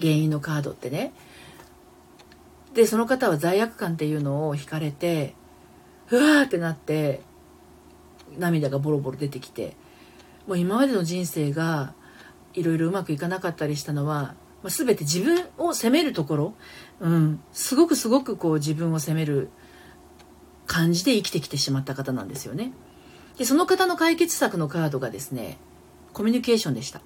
[0.00, 1.12] 原因のカードってね。
[2.74, 5.34] で、その方は罪悪感っていうのを引かれて、
[6.10, 7.20] うわーってなって、
[8.36, 9.76] 涙がボロボロ出てきて、
[10.46, 11.94] もう今までの人生が
[12.52, 16.54] いろいろうまくいかなかったりしたのは、まあ、全て自分を責めるところ、
[17.00, 19.50] うん、すごくすごくこう自分を責める
[20.66, 22.72] 感じで生きてきてしまった方なんですよね。
[23.38, 25.58] でその方の解決策のカードがですね
[26.12, 27.00] コミュニケーションでした。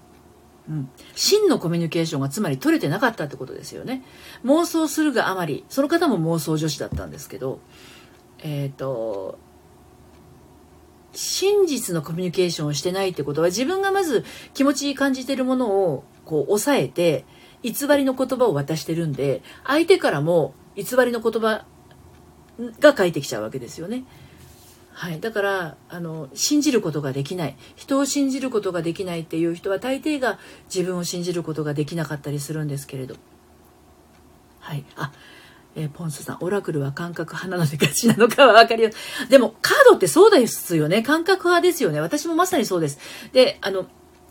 [0.68, 4.02] うん、真のコミュニケーションがつまり取れてなかったってことですよね。
[4.44, 7.60] 妄想するがあまり、その方も妄想女子だったんですけど、
[8.40, 9.38] えっ、ー、と、
[11.12, 17.24] 真実のコミュニケーションをしてないってことは自分がまず気持ち感じてるものをこう抑えて
[17.62, 21.64] 偽りの言葉を渡してるんで相手からも偽りの言葉
[22.78, 24.04] が返ってきちゃうわけですよね。
[24.98, 30.40] はい、だからあの信じることができない人を信じることができないっていう人は大抵が
[30.74, 33.14] 自分を信じることができなかったりするんですけれど
[34.58, 35.12] はいあ
[35.76, 39.28] え、ポンスさん、オラクルは感覚派なのでガチなのかは分かります。
[39.28, 41.02] でも、カードってそうですよね。
[41.02, 42.00] 感覚派ですよね。
[42.00, 42.98] 私もまさにそうです。
[43.32, 43.86] で、あの、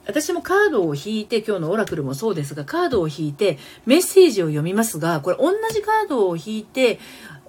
[0.06, 6.99] 私もカードを引いて、今日のオラクルもそうですが、カードを引いて、メッセージを読みますが、これ同じカードを引いて、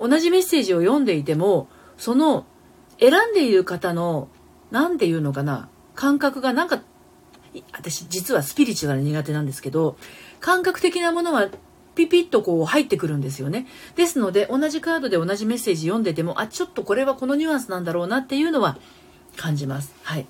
[0.00, 2.46] 同じメッセージを読んでいても、その
[3.00, 4.28] 選んでいる方の
[4.70, 6.82] 何て言うのかな感覚がなんか
[7.72, 9.96] 私実はスピリチュアル苦手なんですけど
[10.40, 11.48] 感覚的なものは
[11.94, 13.66] ピピッとこう入ってくるんですよね。
[13.96, 18.78] ですので同じカードで同じメッセージ読んでてもあちょっとこれはこのニュアンスなんだろうなっていうのは
[19.36, 19.92] 感じます。
[20.04, 20.26] はい。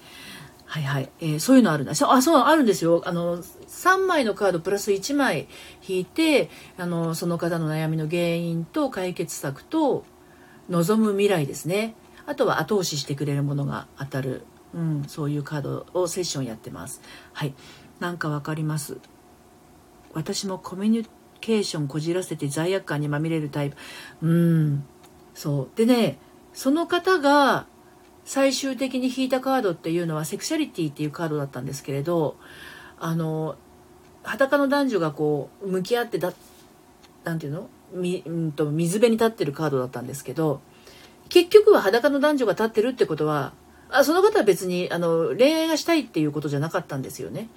[0.64, 1.11] はいはい。
[1.20, 1.92] えー、そういうのあるんだ。
[1.92, 3.02] あ、そう、あるんですよ。
[3.07, 5.48] あの、3枚のカードプラス1枚
[5.87, 10.04] 引いて、あの、その方の悩みの原因と解決策と
[10.68, 11.94] 望む未来ですね。
[12.28, 17.00] あとは後押ししてくれるものが当たる、うん、そういうカードをセッションやってます。
[17.32, 17.54] はい。
[18.00, 18.98] なかわかります。
[20.12, 21.06] 私もコミュニ
[21.40, 23.76] ケーションこじらせて罪悪感にまみれるタイプ。
[24.20, 24.84] うん。
[25.34, 25.76] そう。
[25.76, 26.18] でね
[26.52, 27.66] その方が
[28.24, 32.36] 最終的に引いたカードっていうのはセクシャリティっていうカードだったんですけれど
[33.00, 33.56] あの
[34.22, 36.34] 裸の男女がこう向き合ってだ
[37.24, 37.70] なんていうの？
[37.94, 40.60] み、うんと水辺に立ってるカードだったんですけど
[41.28, 43.52] 結局は裸の男女が立ってるってことは
[43.90, 47.48] あその方は別にあの恋愛がしたいっていうことじゃなかったんですよね。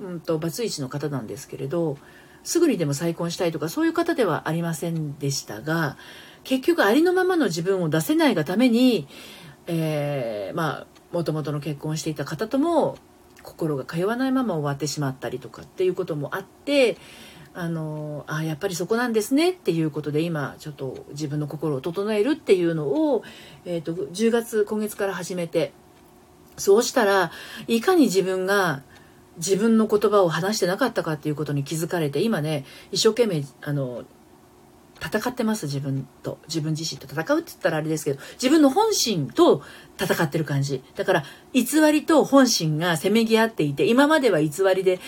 [0.00, 1.98] うんとバツイチの方なんですけれど
[2.42, 5.96] すぐにでも再婚したいとかそういう方ではありませんでしたが
[6.42, 9.06] 結局ありのままの自分を出せないがために、
[9.66, 12.96] えー、まあもともとの結婚していた方とも
[13.42, 16.96] 心が通わないまま終わってしまったりとかっていうこともあって
[17.52, 23.24] あのあやっぱりそこなんですねっていうことで今ちょっと自分の心を整えるっていうのを、
[23.64, 25.72] えーと、10月今月から始めて
[26.56, 27.32] そうしたら
[27.66, 28.82] いかに自分が
[29.36, 34.04] 自分の言葉を話してなかったかっていうことに気づかれて今ね一生懸命あの
[35.00, 36.38] 戦ってます自分と。
[36.46, 39.62] 自分自身と戦うって言ったらあれですけど自分の本心と
[39.98, 40.84] 戦ってる感じ。
[40.94, 45.00] だから偽りと本心がせめぎ合っていて今までは偽りで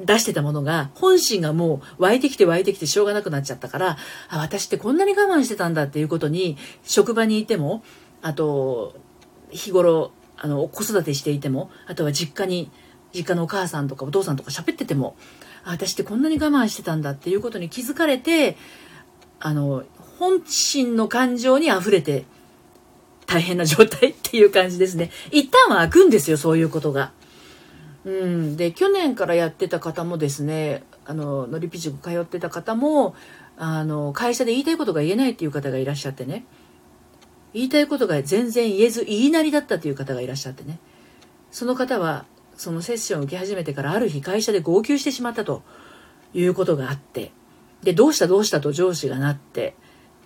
[0.00, 3.96] 出してたものが、本心がもう湧いてきて湧いてきてしょうがなくなっちゃったから、
[4.28, 7.82] あ、私ってこんなに我慢してたんだっていうことに、職場にいても、
[8.22, 8.94] あと、
[9.50, 12.70] 日頃、あの、子育てしていても、あとは実家に、
[13.14, 15.16] 実家のお母さんとかお父さんとか喋ってても、
[15.64, 18.56] あ、私ってこんなに我慢してたんだっていうことに気づかれて、
[19.40, 19.84] あの、
[20.18, 22.24] 本心の感情に溢れて、
[23.26, 25.10] 大変な状態っていう感じですね。
[25.30, 27.12] 一旦は開くんですよ、そういうことが。
[28.06, 33.16] うん、で去年からやってた方もですねあののりぴ塾通ってた方も
[33.58, 36.44] あの会社で言いたいことが言えないっていう方がいらっしゃってね。
[37.52, 40.78] 言いたいことが全然言えず言いなりだったという方がいらっしゃってね。
[41.50, 45.62] その方はそのセッションを受け始めてからある日会社で号泣してしまったと
[46.32, 47.32] いうことがあって。
[47.82, 49.74] でどうしたどうしたと上司がなって。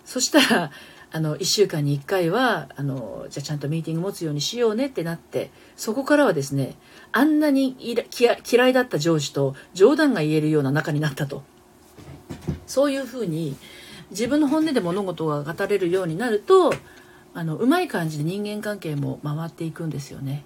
[0.05, 0.71] そしたら
[1.13, 6.75] あの1週間に1回はあのじゃあちゃんとミーティング持つようにしようねってなってそこからはですね
[7.11, 11.43] あんなに嫌いだった上司と冗談が言えるような仲になったと
[12.67, 13.55] そういうふうに
[14.11, 16.73] 自分の本音で物事が語れるようになると
[17.33, 20.43] あのうまい感じで人間関係も回っていくんですよね。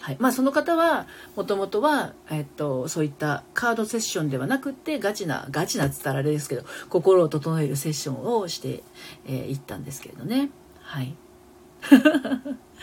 [0.00, 8.82] はいまあ、その方はもともとは、えっと、そういったカードセッションではなくってガチなガチなっつったらあれですけど心を整えるセッションをしてい、
[9.26, 10.50] えー、ったんですけれどね。
[10.82, 11.16] はい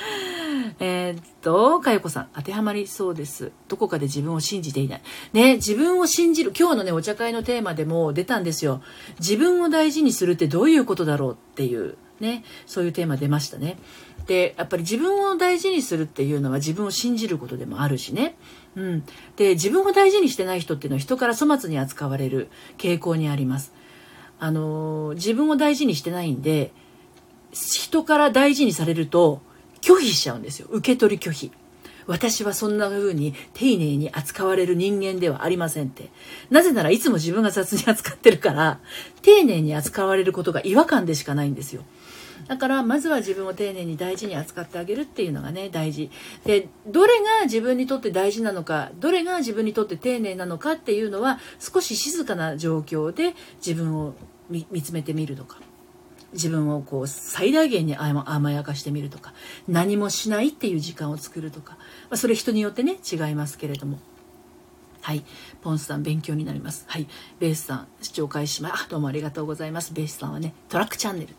[0.79, 3.51] えっと、かよこさん、当てはまりそうです。
[3.67, 5.01] どこかで自分を信じていない。
[5.33, 6.53] ね、自分を信じる。
[6.57, 8.81] 今日のね、お茶会のテーマでも出たんですよ。
[9.19, 13.77] 自分を大事にするってどういうことだろうっていう、ね、そういうテーマ出ましたね。
[14.27, 18.35] で、やっぱり自分を大事にするっていうのは自分を信じることでもあるしね。
[18.75, 19.03] うん。
[19.35, 23.73] で、自分を大事にしてない人っていうのは人から粗末に扱われる傾向にあります。
[24.39, 26.71] あの、自分を大事にしてないんで、
[27.51, 29.41] 人から大事にされると
[29.81, 30.67] 拒否しちゃうんですよ。
[30.69, 31.51] 受け取り拒否。
[32.07, 36.09] 私はそんな風に丁寧に扱われる人間ではありませんって。
[36.49, 38.79] なぜならいつも自分が雑に扱ってるから、
[39.21, 41.83] 丁寧に扱われることが違和感でしかないんですよ。
[42.47, 46.09] だからまずは自分を丁寧に大事に扱ってあげるっていうのがね大事
[46.43, 54.15] でどれが自分にとって大事なのかどれが自分にとって丁寧なのかっていうのは少し静かな状況で自分を
[54.49, 55.59] 見つめてみるとか
[56.33, 59.33] 自分をこう最大限に甘やかしてみるとか
[59.67, 61.73] 何もしないっていう時間を作るとか、
[62.09, 63.99] まあ、それ人によってね違いますけれども
[65.01, 65.23] はい。
[65.61, 66.85] ポンスさん、勉強になります。
[66.87, 67.07] はい。
[67.39, 69.93] ベースさん、視聴開始ま、どうもありがとうございます。
[69.93, 71.29] ベースさんはね、トラックチャンネル。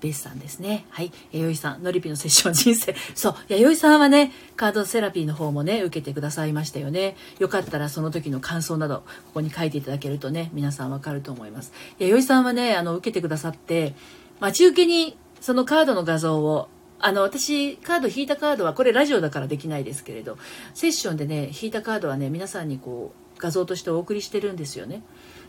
[0.00, 0.86] ベースさんですね。
[0.88, 1.12] はい。
[1.30, 2.94] 弥生さん、ノリピのセッション人生。
[3.14, 3.34] そう。
[3.48, 7.14] 弥生さんはね、カードセラピーの方もね、受けてくださいましたよね。
[7.38, 11.74] よかったらその時の感想など、ここに書いていただけるとね、皆さんわかると思います。
[11.98, 13.94] 弥生さんはね、あの、受けてくださって、
[14.40, 16.68] 待ち受けにそのカードの画像を
[17.02, 20.36] あの、私、カード引いたカードは、これラジオだからできないですけれど、
[20.74, 25.02] セッションでね、引いたカードはね、皆さんにこう、画像としてお送りしてるんですよね。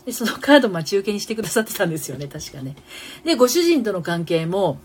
[0.05, 2.77] で、そのカード待ち受けにしてくださってたんですよね、確かね。
[3.25, 4.79] で、ご主人との関係も、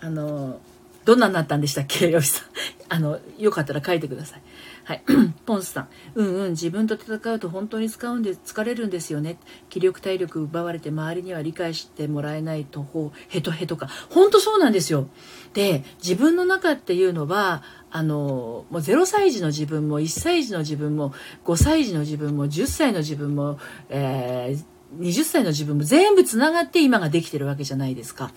[0.00, 0.60] あの、
[1.04, 2.46] どんなになったんでしたっけ、 よしさん。
[2.88, 4.42] あの、よかったら書いてください。
[4.84, 5.02] はい。
[5.46, 5.88] ポンスさん。
[6.14, 9.38] うんうん、自分と戦うと本当に使うんで、疲れるんですよね。
[9.70, 13.88] 気力体力奪われて周りには理解してもらえないと、ほう、ヘトヘトか。
[14.10, 15.08] 本当そうなんですよ。
[15.54, 24.64] で、自分の中っていうのは、あの、もう0歳児の自分も1歳児の自分も5歳児の自分も10歳の自分も、えー、
[24.98, 28.32] 20歳の自分も全部つながって今ができてるわけじゃないですか。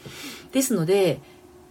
[0.51, 1.19] ですので、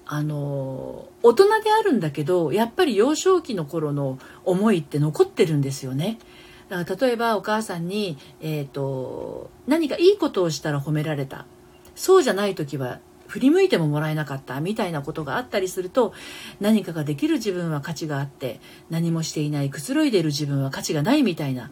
[0.07, 6.19] あの大人であるんだけどやっぱり幼少期の頃の思いって残ってるんですよね。
[6.69, 11.47] だから例えばお母さんに、えーと、何かいいことをしたら褒められた。
[11.95, 14.61] そうじゃない時は振り向いてももらえなかった。
[14.61, 16.13] みたいなことがあったりすると
[16.61, 21.71] 何かができる自分は価値があって何もしていないくつろいでいる自分は価値がないみたいな。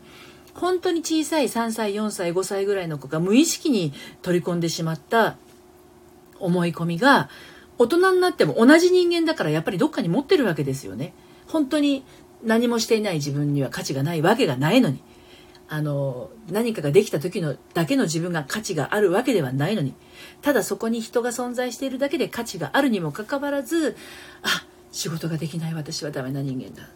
[0.55, 5.37] 本当に小さい3歳4歳5歳ぐらいの子が無意識に取り込んでしまった
[6.39, 7.31] 思い込みが
[7.83, 11.15] 大人になっても同じ人間だからやっぱりどっかに持ってるわけですよね。
[11.49, 12.05] 本当に
[12.45, 15.03] 何もしていない自分には価値がないわけがないのに。
[15.69, 19.95] あの、何かができた時のだけの自分が価値があるわけではないのに。
[20.43, 23.97] ただそこに人が存在しているだけで価値があるにもかかわらず、
[24.43, 26.89] あ、仕事ができない私はダメな人間だ。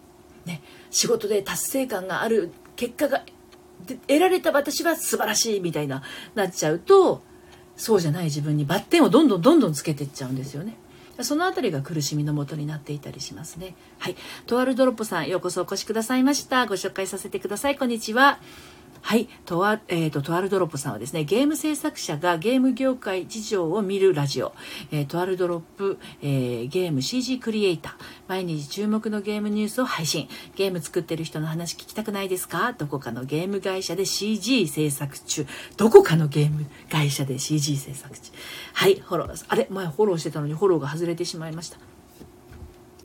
[0.45, 3.25] ね、仕事で達成感がある結果が
[4.07, 6.03] 得られた私は素晴らしいみたいな
[6.35, 7.23] なっちゃうと
[7.77, 10.77] そうじゃない自分にバッテンをどんどんどんどんつけていっちゃうんですよね。
[11.23, 13.75] そのあたりが苦しみのもとになっていたりしますね。
[13.99, 14.17] はい。
[14.47, 16.67] とあるドロップさん、ようこそお越しくださいました。
[16.67, 17.77] ご紹介させてください。
[17.77, 18.39] こんにちは。
[19.07, 19.29] はい。
[19.45, 24.53] とあ、えっ、ー、と、とあるドロップさんはですね、ゲーム制作者がゲーム業界事情を見るラジオ、
[24.91, 27.93] えー、とあるドロップ、えー、ゲーム CG クリエイター、
[28.27, 30.29] 毎日注目のゲームニュースを配信。
[30.57, 32.73] ゲーム作ってる人の話聞きたくないですか？
[32.73, 35.47] どこかのゲーム会社で CG 制作中。
[35.77, 38.33] どこかのゲーム会社で CG 制作中。
[38.73, 39.45] はい、フォロー。
[39.47, 41.79] あれ前フォローしてたのにフォローが外れてしまいました。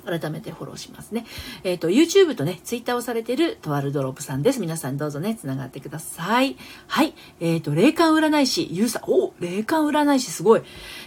[0.06, 1.26] 改めてフォローしますね。
[1.64, 4.60] えっ、ー、と、YouTube とね、Twitter をされているとあるドロップさんです。
[4.60, 6.58] 皆さんどうぞね、つながってください。
[6.88, 7.14] はい。
[7.39, 10.62] えっ、ー、と、霊感占い師、ゆうさん、お霊感占い師すごい。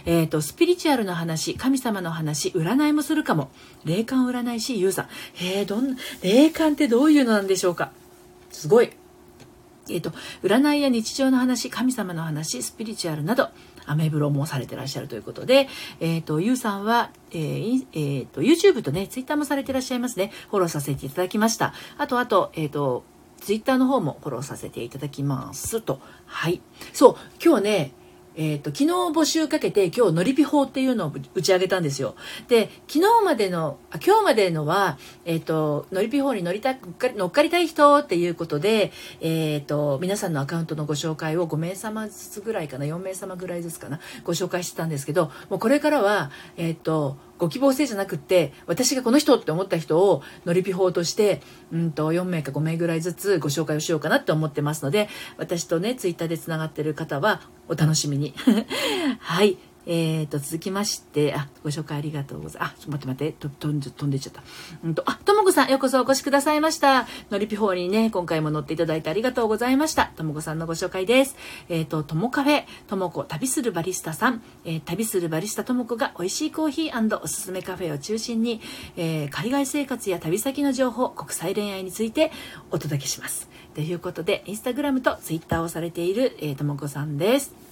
[0.05, 3.49] えっ、ー、と、スピリチュアルの話、神様の話、占いもするかも。
[3.83, 5.05] 霊感占い師、ゆうさん。
[5.33, 7.91] へえ、どんな、霊感ってどういうのなんでしょうか？
[8.51, 8.91] すごい。
[9.89, 13.49] えっ、と、占いや日常の話、神様の話、スピリチュアルなど、
[13.85, 15.67] アメブロもされてらっしゃるということで、
[15.99, 20.31] えっ、ー、と、ゆうさんは、えーえーと、YouTube とね、Twitter もされてらっしゃいますね。
[20.49, 21.73] フォローさせていただきました。
[21.97, 23.03] あと、あと、えっ、ー、と、
[23.39, 25.99] Twitter の方もフォローさせていただきますと。
[26.25, 26.61] はい。
[26.93, 27.91] そう、今日ね、
[28.35, 28.85] えっ、ー、と、昨日
[29.17, 32.15] 募集かけて今日のりぴ法っていうのを打ち上げたんですよ。
[32.47, 36.75] で、昨日までの、あ今日までのは、えっ、ー、と、のりぴ法に乗りた
[37.15, 58.33] 乗っかりたい人っていうことで、えっ、ー、と、皆さんのアカウントのご紹介を5名様ずつぐらいかな、4名様ぐらいずつかな、ご紹介してたんですけど、もうこれからは、えっ、と、ご希望性じゃなくって私がこの人って思った人を乗りピ法として、うんと、4名か5名ぐらいずつご紹介をしようかなって思ってますので私とねツイッターでつながってる方はお楽しみに。
[59.19, 59.57] はい。
[59.85, 62.73] えーと、続きまして、あ、ご紹介ありがとうございます。
[62.73, 64.43] あ、ちょっと待って待って、と飛ん飛んでっちゃった。
[64.83, 67.07] うんと、あ、ともこさん、ようこそお越しくださいました。
[67.29, 70.11] のりぴほうにね、今回も乗っていただいてありがとうございました。
[70.15, 71.35] ともこさんのご紹介です。
[71.69, 78.61] えっ、ー、と、ともカフェ、ともこ旅するバリスタさん、えー、旅するバリスタともこが美味しいコーヒーおすすめカフェを中心に、
[78.97, 82.31] えー、海外生活や旅先の情報、国際恋愛について
[82.71, 83.49] お届けします。
[83.73, 87.64] ということで、インスタグラムとツイッターをされている、えー、ともこさんです。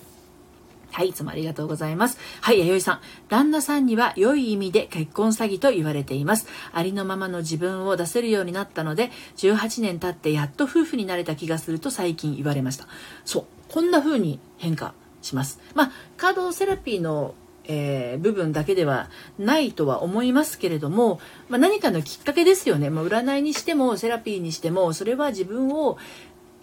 [0.94, 2.20] はい、いつもありがとうございます。
[2.40, 3.02] はい、弥生さん。
[3.28, 6.48] 旦那さんには良い意味で結婚詐欺と言われています。
[6.72, 12.88] ありのままの自分を出せるようになったので、18年経ってやっと夫婦になれた気がすると最近言われました。
[13.26, 15.60] そう、こんな風に変化します。
[15.74, 17.34] まあ、カードセラピーの
[17.66, 21.20] えー、部分だけではないとは思いますけれども、
[21.50, 25.98] まあ、何かのきっかけですよね、まあ、占いにしてもセラピーにしてもそれは自分を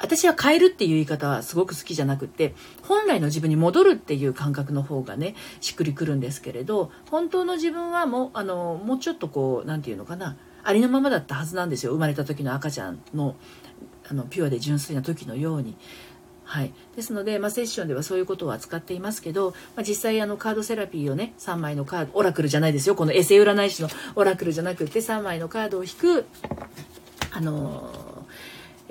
[0.01, 11.93] 私は変えるっていう言い方はすごく好きじゃなくて本来の自分に戻るっていう感覚の方がねしっくりくるんですけれど本当の自分はもうあのもうちょっとこう何て言うのかなありのままだったはずなんですよ。
[11.93, 13.35] 生まれた時の赤ちゃんの
[14.09, 15.77] あのピュアで純粋な時のように。
[16.45, 22.97] はい、ですので、まあ、セッションではそういうことを扱っていますけど、まあ、実際あのカードセラピーをね3枚のカードオラクルじゃないですよ。
[22.97, 26.27] このエセ占い師のオラクルじゃなくて3枚のカードを引く
[27.31, 28.10] あの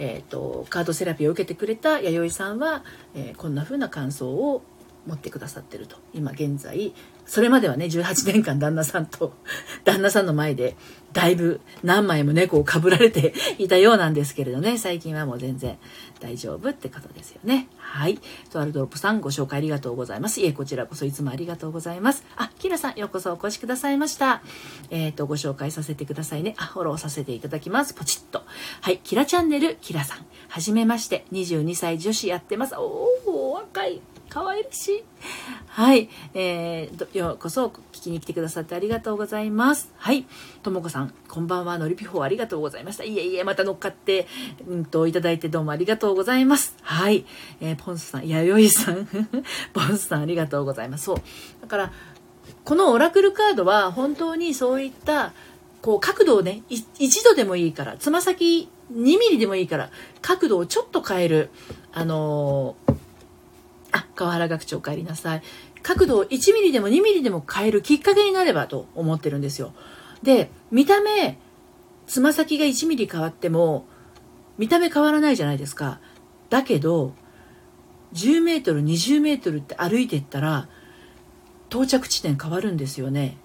[0.01, 2.83] えーと、カードセラピーを受けてくれた弥生さんは、
[3.13, 4.63] えー、こんな風な感想を
[5.05, 5.97] 持ってくださってると。
[6.13, 6.93] 今現在
[7.25, 9.33] それまではね18年間旦那さんと
[9.83, 10.77] 旦那さんの前で
[11.14, 14.78] だいぶ何枚も猫をかぶられていたようなんですけれどね。
[14.78, 15.78] 最近はもう全然
[16.20, 17.68] 大丈夫ってことですよね。
[17.78, 18.20] はい。
[18.51, 20.41] とあるドロップさんご紹介ありがとうございます。
[20.41, 22.24] いえこちらこそいつもありがとうございます。
[22.36, 24.41] あキラさんようこそお越しくださいました。
[24.89, 26.55] えっ、ー、とご紹介させてくださいね。
[26.57, 27.93] あフォローさせていただきます。
[27.93, 28.43] ポチッと。
[28.82, 28.99] はい。
[28.99, 30.26] キラチャンネルキラさん。
[30.47, 31.26] はじめまして。
[31.32, 32.76] 22歳女子やってます。
[32.76, 34.01] おお若い。
[34.30, 35.03] 可愛らしい。
[35.67, 36.07] はい。
[36.36, 39.91] えー、ようこそ聞きに来てくださってありがとうございます。
[39.97, 40.25] はい。
[40.61, 41.80] ともこさん、こんばんは。
[41.80, 43.03] のりぴほありがとうございました。
[43.03, 44.27] いえいえ、また乗っかって、
[44.67, 46.75] うんと、いただいてどうもありがとうございます。
[46.84, 47.25] はい。
[47.59, 49.07] えー、ポンスさん、やよいさん、
[49.73, 51.05] ポンスさんありがとうございます。
[51.05, 51.17] そう。
[51.61, 51.91] だから、
[52.63, 55.34] このオラクルカードは本当にそういった、
[55.82, 59.89] こう、角度をね、一度でもいいから、つま先2ミリでもいいから、
[60.21, 61.49] 角度をちょっと変える、
[61.91, 63.09] あのー
[63.91, 65.41] あ、川原学長帰りなさい。
[65.81, 69.73] 角度を1ミリでも2ミリでも変えるきっかけになればと思ってるんですよ。
[70.23, 71.39] で、見た目、
[72.07, 73.85] つま先が1ミリ変わっても、
[74.57, 75.99] 見た目変わらないじゃないですか。
[76.49, 77.13] だけど、
[78.13, 80.67] 10メートル、20メートルって歩いてったら、
[81.69, 83.37] 到着地点変わるんですよね。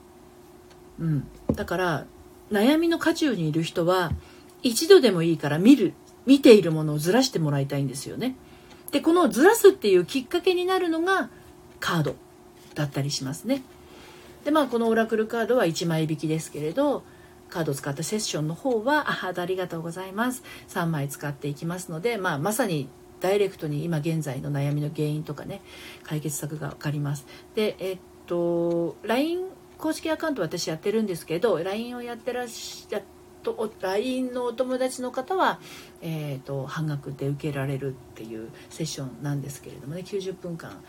[0.99, 1.29] うん。
[1.53, 2.07] だから、
[2.51, 4.13] 悩みの渦中にいる人は、
[4.63, 5.93] 一度でもいいから見る、
[6.27, 8.37] 見ているものをずらしてもらいたいんですよね。
[8.95, 11.29] でこのずらすっていうきっかけになるのが
[11.81, 12.17] カード
[12.77, 13.65] だったりしますね。
[14.45, 17.03] でまあこのオラクルカードは1枚引きですけれど
[17.51, 22.89] カードを使ったセッションの方はあありがとうございます3枚使っていきますので、まあ、まさに
[23.19, 25.61] ダイレクトに今現在の悩みの原因とかね
[26.05, 27.27] 解決策が分かります。
[27.57, 29.41] でえっと LINE
[29.77, 33.03] 公式アカウント私やってるんですけど LINE をやってらっしゃっ
[33.45, 35.61] と LINE のお友達の方は、
[36.03, 40.83] えーと、半額で受けられるっていうセッションなんですけれどもね90分間、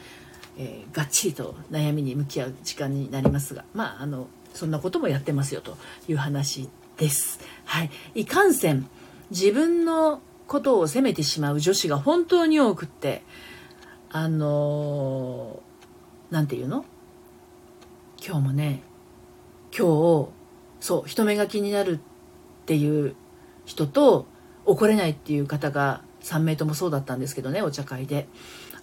[0.57, 5.77] えー、がっちりと悩みに向き合う時間になりますがまああのそんなこともやってますよと
[6.07, 7.39] いう話です。
[7.65, 8.87] はい、いかんせん
[9.29, 13.23] 自分のことを責めてしまう女子が本当に多くって
[14.09, 15.59] あの
[16.31, 16.85] 何て言うの？
[18.25, 18.81] 今日もね
[19.77, 20.29] 今日
[20.79, 22.14] そう人目が気になるって
[22.65, 23.15] っていう
[23.65, 24.25] 人と
[24.65, 28.27] 怒れないっていう方が3名ともそうだったんですけどねお茶会で。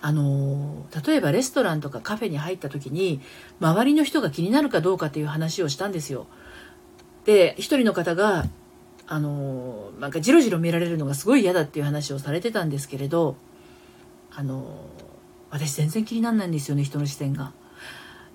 [0.05, 3.21] あの例えばレストランとかカフェに入った時に
[3.61, 6.27] 周りの人が気になるかどうかっていう話をしたんですよ。
[7.25, 8.47] で一人の方が
[9.07, 13.37] あのなんかジロジロ見られるのがすごい嫌だっていう話をされてたんですけれど
[14.33, 14.87] あの
[15.51, 17.53] 私全然気にならないんですよね人の視線が。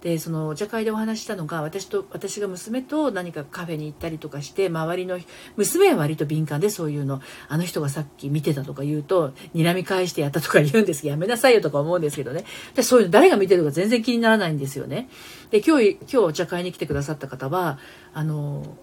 [0.02, 5.20] でそのお茶会でお話したのが私と私が娘と何かカフェに行ったりとかして周りの
[5.56, 7.22] 娘は割と敏感でそういうの。
[7.48, 12.46] あの人がさっき見てたとか言うと睨み返してやったとか言うんですけどやめなさいよとか思うんですけどね。
[12.76, 15.10] でそういうの誰が見てるか全然気にならないんですよね。
[15.50, 17.80] で今日今日お茶会に来てくださった方は
[18.14, 18.78] あの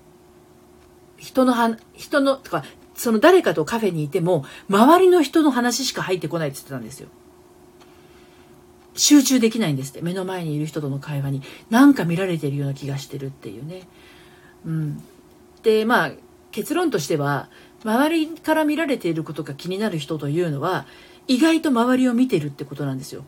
[1.17, 7.09] 人のは人のとかその誰かとカフェにいても周りの人の話しか入ってこないって言ってたんですよ。
[8.95, 13.83] 集中できないんですって目の前にいる人との会話に何か見られてるような気がしてるっていうね。
[14.67, 15.03] うん、
[15.63, 16.13] でまあ
[16.53, 17.49] 結論としては
[17.85, 20.87] 周りから見られていることが気になる人というのは
[21.27, 23.25] 意外と周りを見てるってことなんですよ。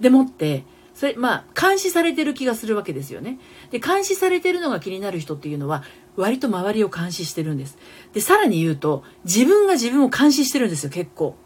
[0.00, 3.38] でもってそれまあ監視されてる気がするわけですよね。
[3.70, 5.84] で監視されてるのが気になる人っていうのは
[6.16, 7.78] 割と周りを監視してるんです。
[8.12, 11.36] でさらに言うと自分が自分を監視してるんですよ結構。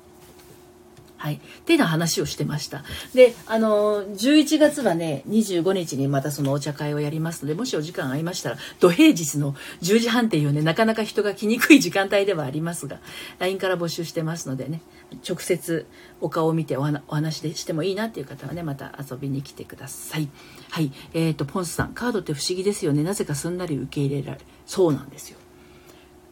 [1.22, 1.34] はい。
[1.34, 2.82] っていうような話をしてました。
[3.14, 12.98] で、あの、11月はね、25日にまたそのお茶会をやりますので、もしお時間ありましたら、土平日の10時半っていうね、なかなか人が来にくい時間帯ではありますが、
[13.38, 14.82] LINE から募集してますのでね、
[15.24, 15.86] 直接
[16.20, 20.28] お顔を見てお話でしてもいいなっていう方はね、また遊びに来てください。
[20.70, 20.90] はい。
[21.14, 23.04] えっ、ー、と、ポンスさん、カードって不思議ですよね。
[23.04, 24.40] なぜかすんなり受け入れられ。
[24.66, 25.38] そうなんですよ。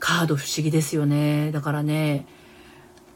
[0.00, 1.52] カード不思議ですよね。
[1.52, 2.26] だからね、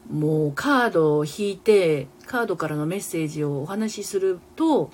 [0.09, 4.91] もうカードを引いてカードからのメッセージをお話しすると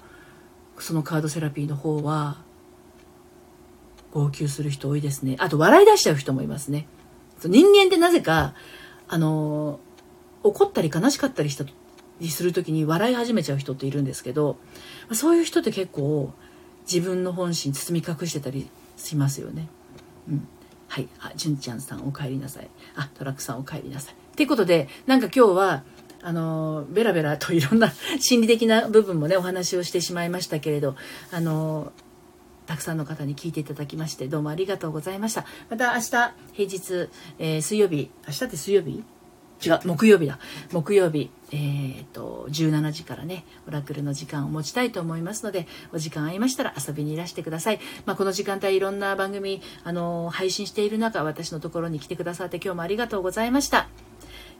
[0.79, 2.37] そのカードセラピーの方は
[4.11, 5.37] 号泣する人多いですね。
[5.39, 6.87] あと笑い出しちゃう人もいますね。
[7.43, 8.53] 人間ってなぜか
[9.07, 9.79] あの
[10.43, 11.65] 怒ったり悲しかったりした
[12.19, 14.57] りする時に笑い始めちゃう人っているんですけど
[15.13, 16.33] そういう人って結構
[16.91, 19.67] 自分の本心包み隠してたりしますよね。
[20.29, 20.47] うん。
[20.87, 21.07] はい。
[21.19, 22.69] あ純ちゃんさんお帰りなさい。
[22.95, 24.15] あトラックさんお帰りなさい。
[24.31, 25.83] っていうことで、なんか今日は、
[26.23, 30.95] あの、ベラベラといろんな 心理的な部分もね、お話をしてしまいましたけれど、
[31.31, 31.91] あの、
[32.67, 35.45] たくさんの方に聞いていただきまして、どうもありがとうございました。
[35.69, 36.09] また明日、
[36.53, 37.09] 平日、
[37.39, 39.03] えー、水曜日、明日って水曜日？
[39.63, 40.39] 違う、木曜日だ。
[40.71, 47.79] 木曜日、えー、と、17時からね、オラクルの時間を持ちたいと思いますので、お時間合いましたら遊びにいらしてください。
[48.07, 53.87] まあ、この時間帯いろんな番組、あの配信している中、私のところに来てくださって今日もありがとうございました。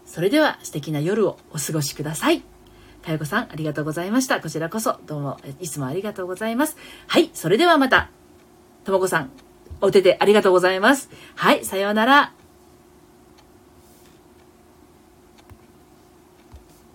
[0.05, 2.43] それでは素敵な夜をお過ごしください。
[3.01, 4.39] かよこさん、ありがとうございました。
[4.39, 6.77] こちらこそ、どうも、いつもありがとうございます。
[7.07, 8.09] はい、それではまた。
[8.83, 9.31] ともこさん、
[9.81, 11.09] お手でありがとうございます。
[11.35, 12.33] はい、さようなら。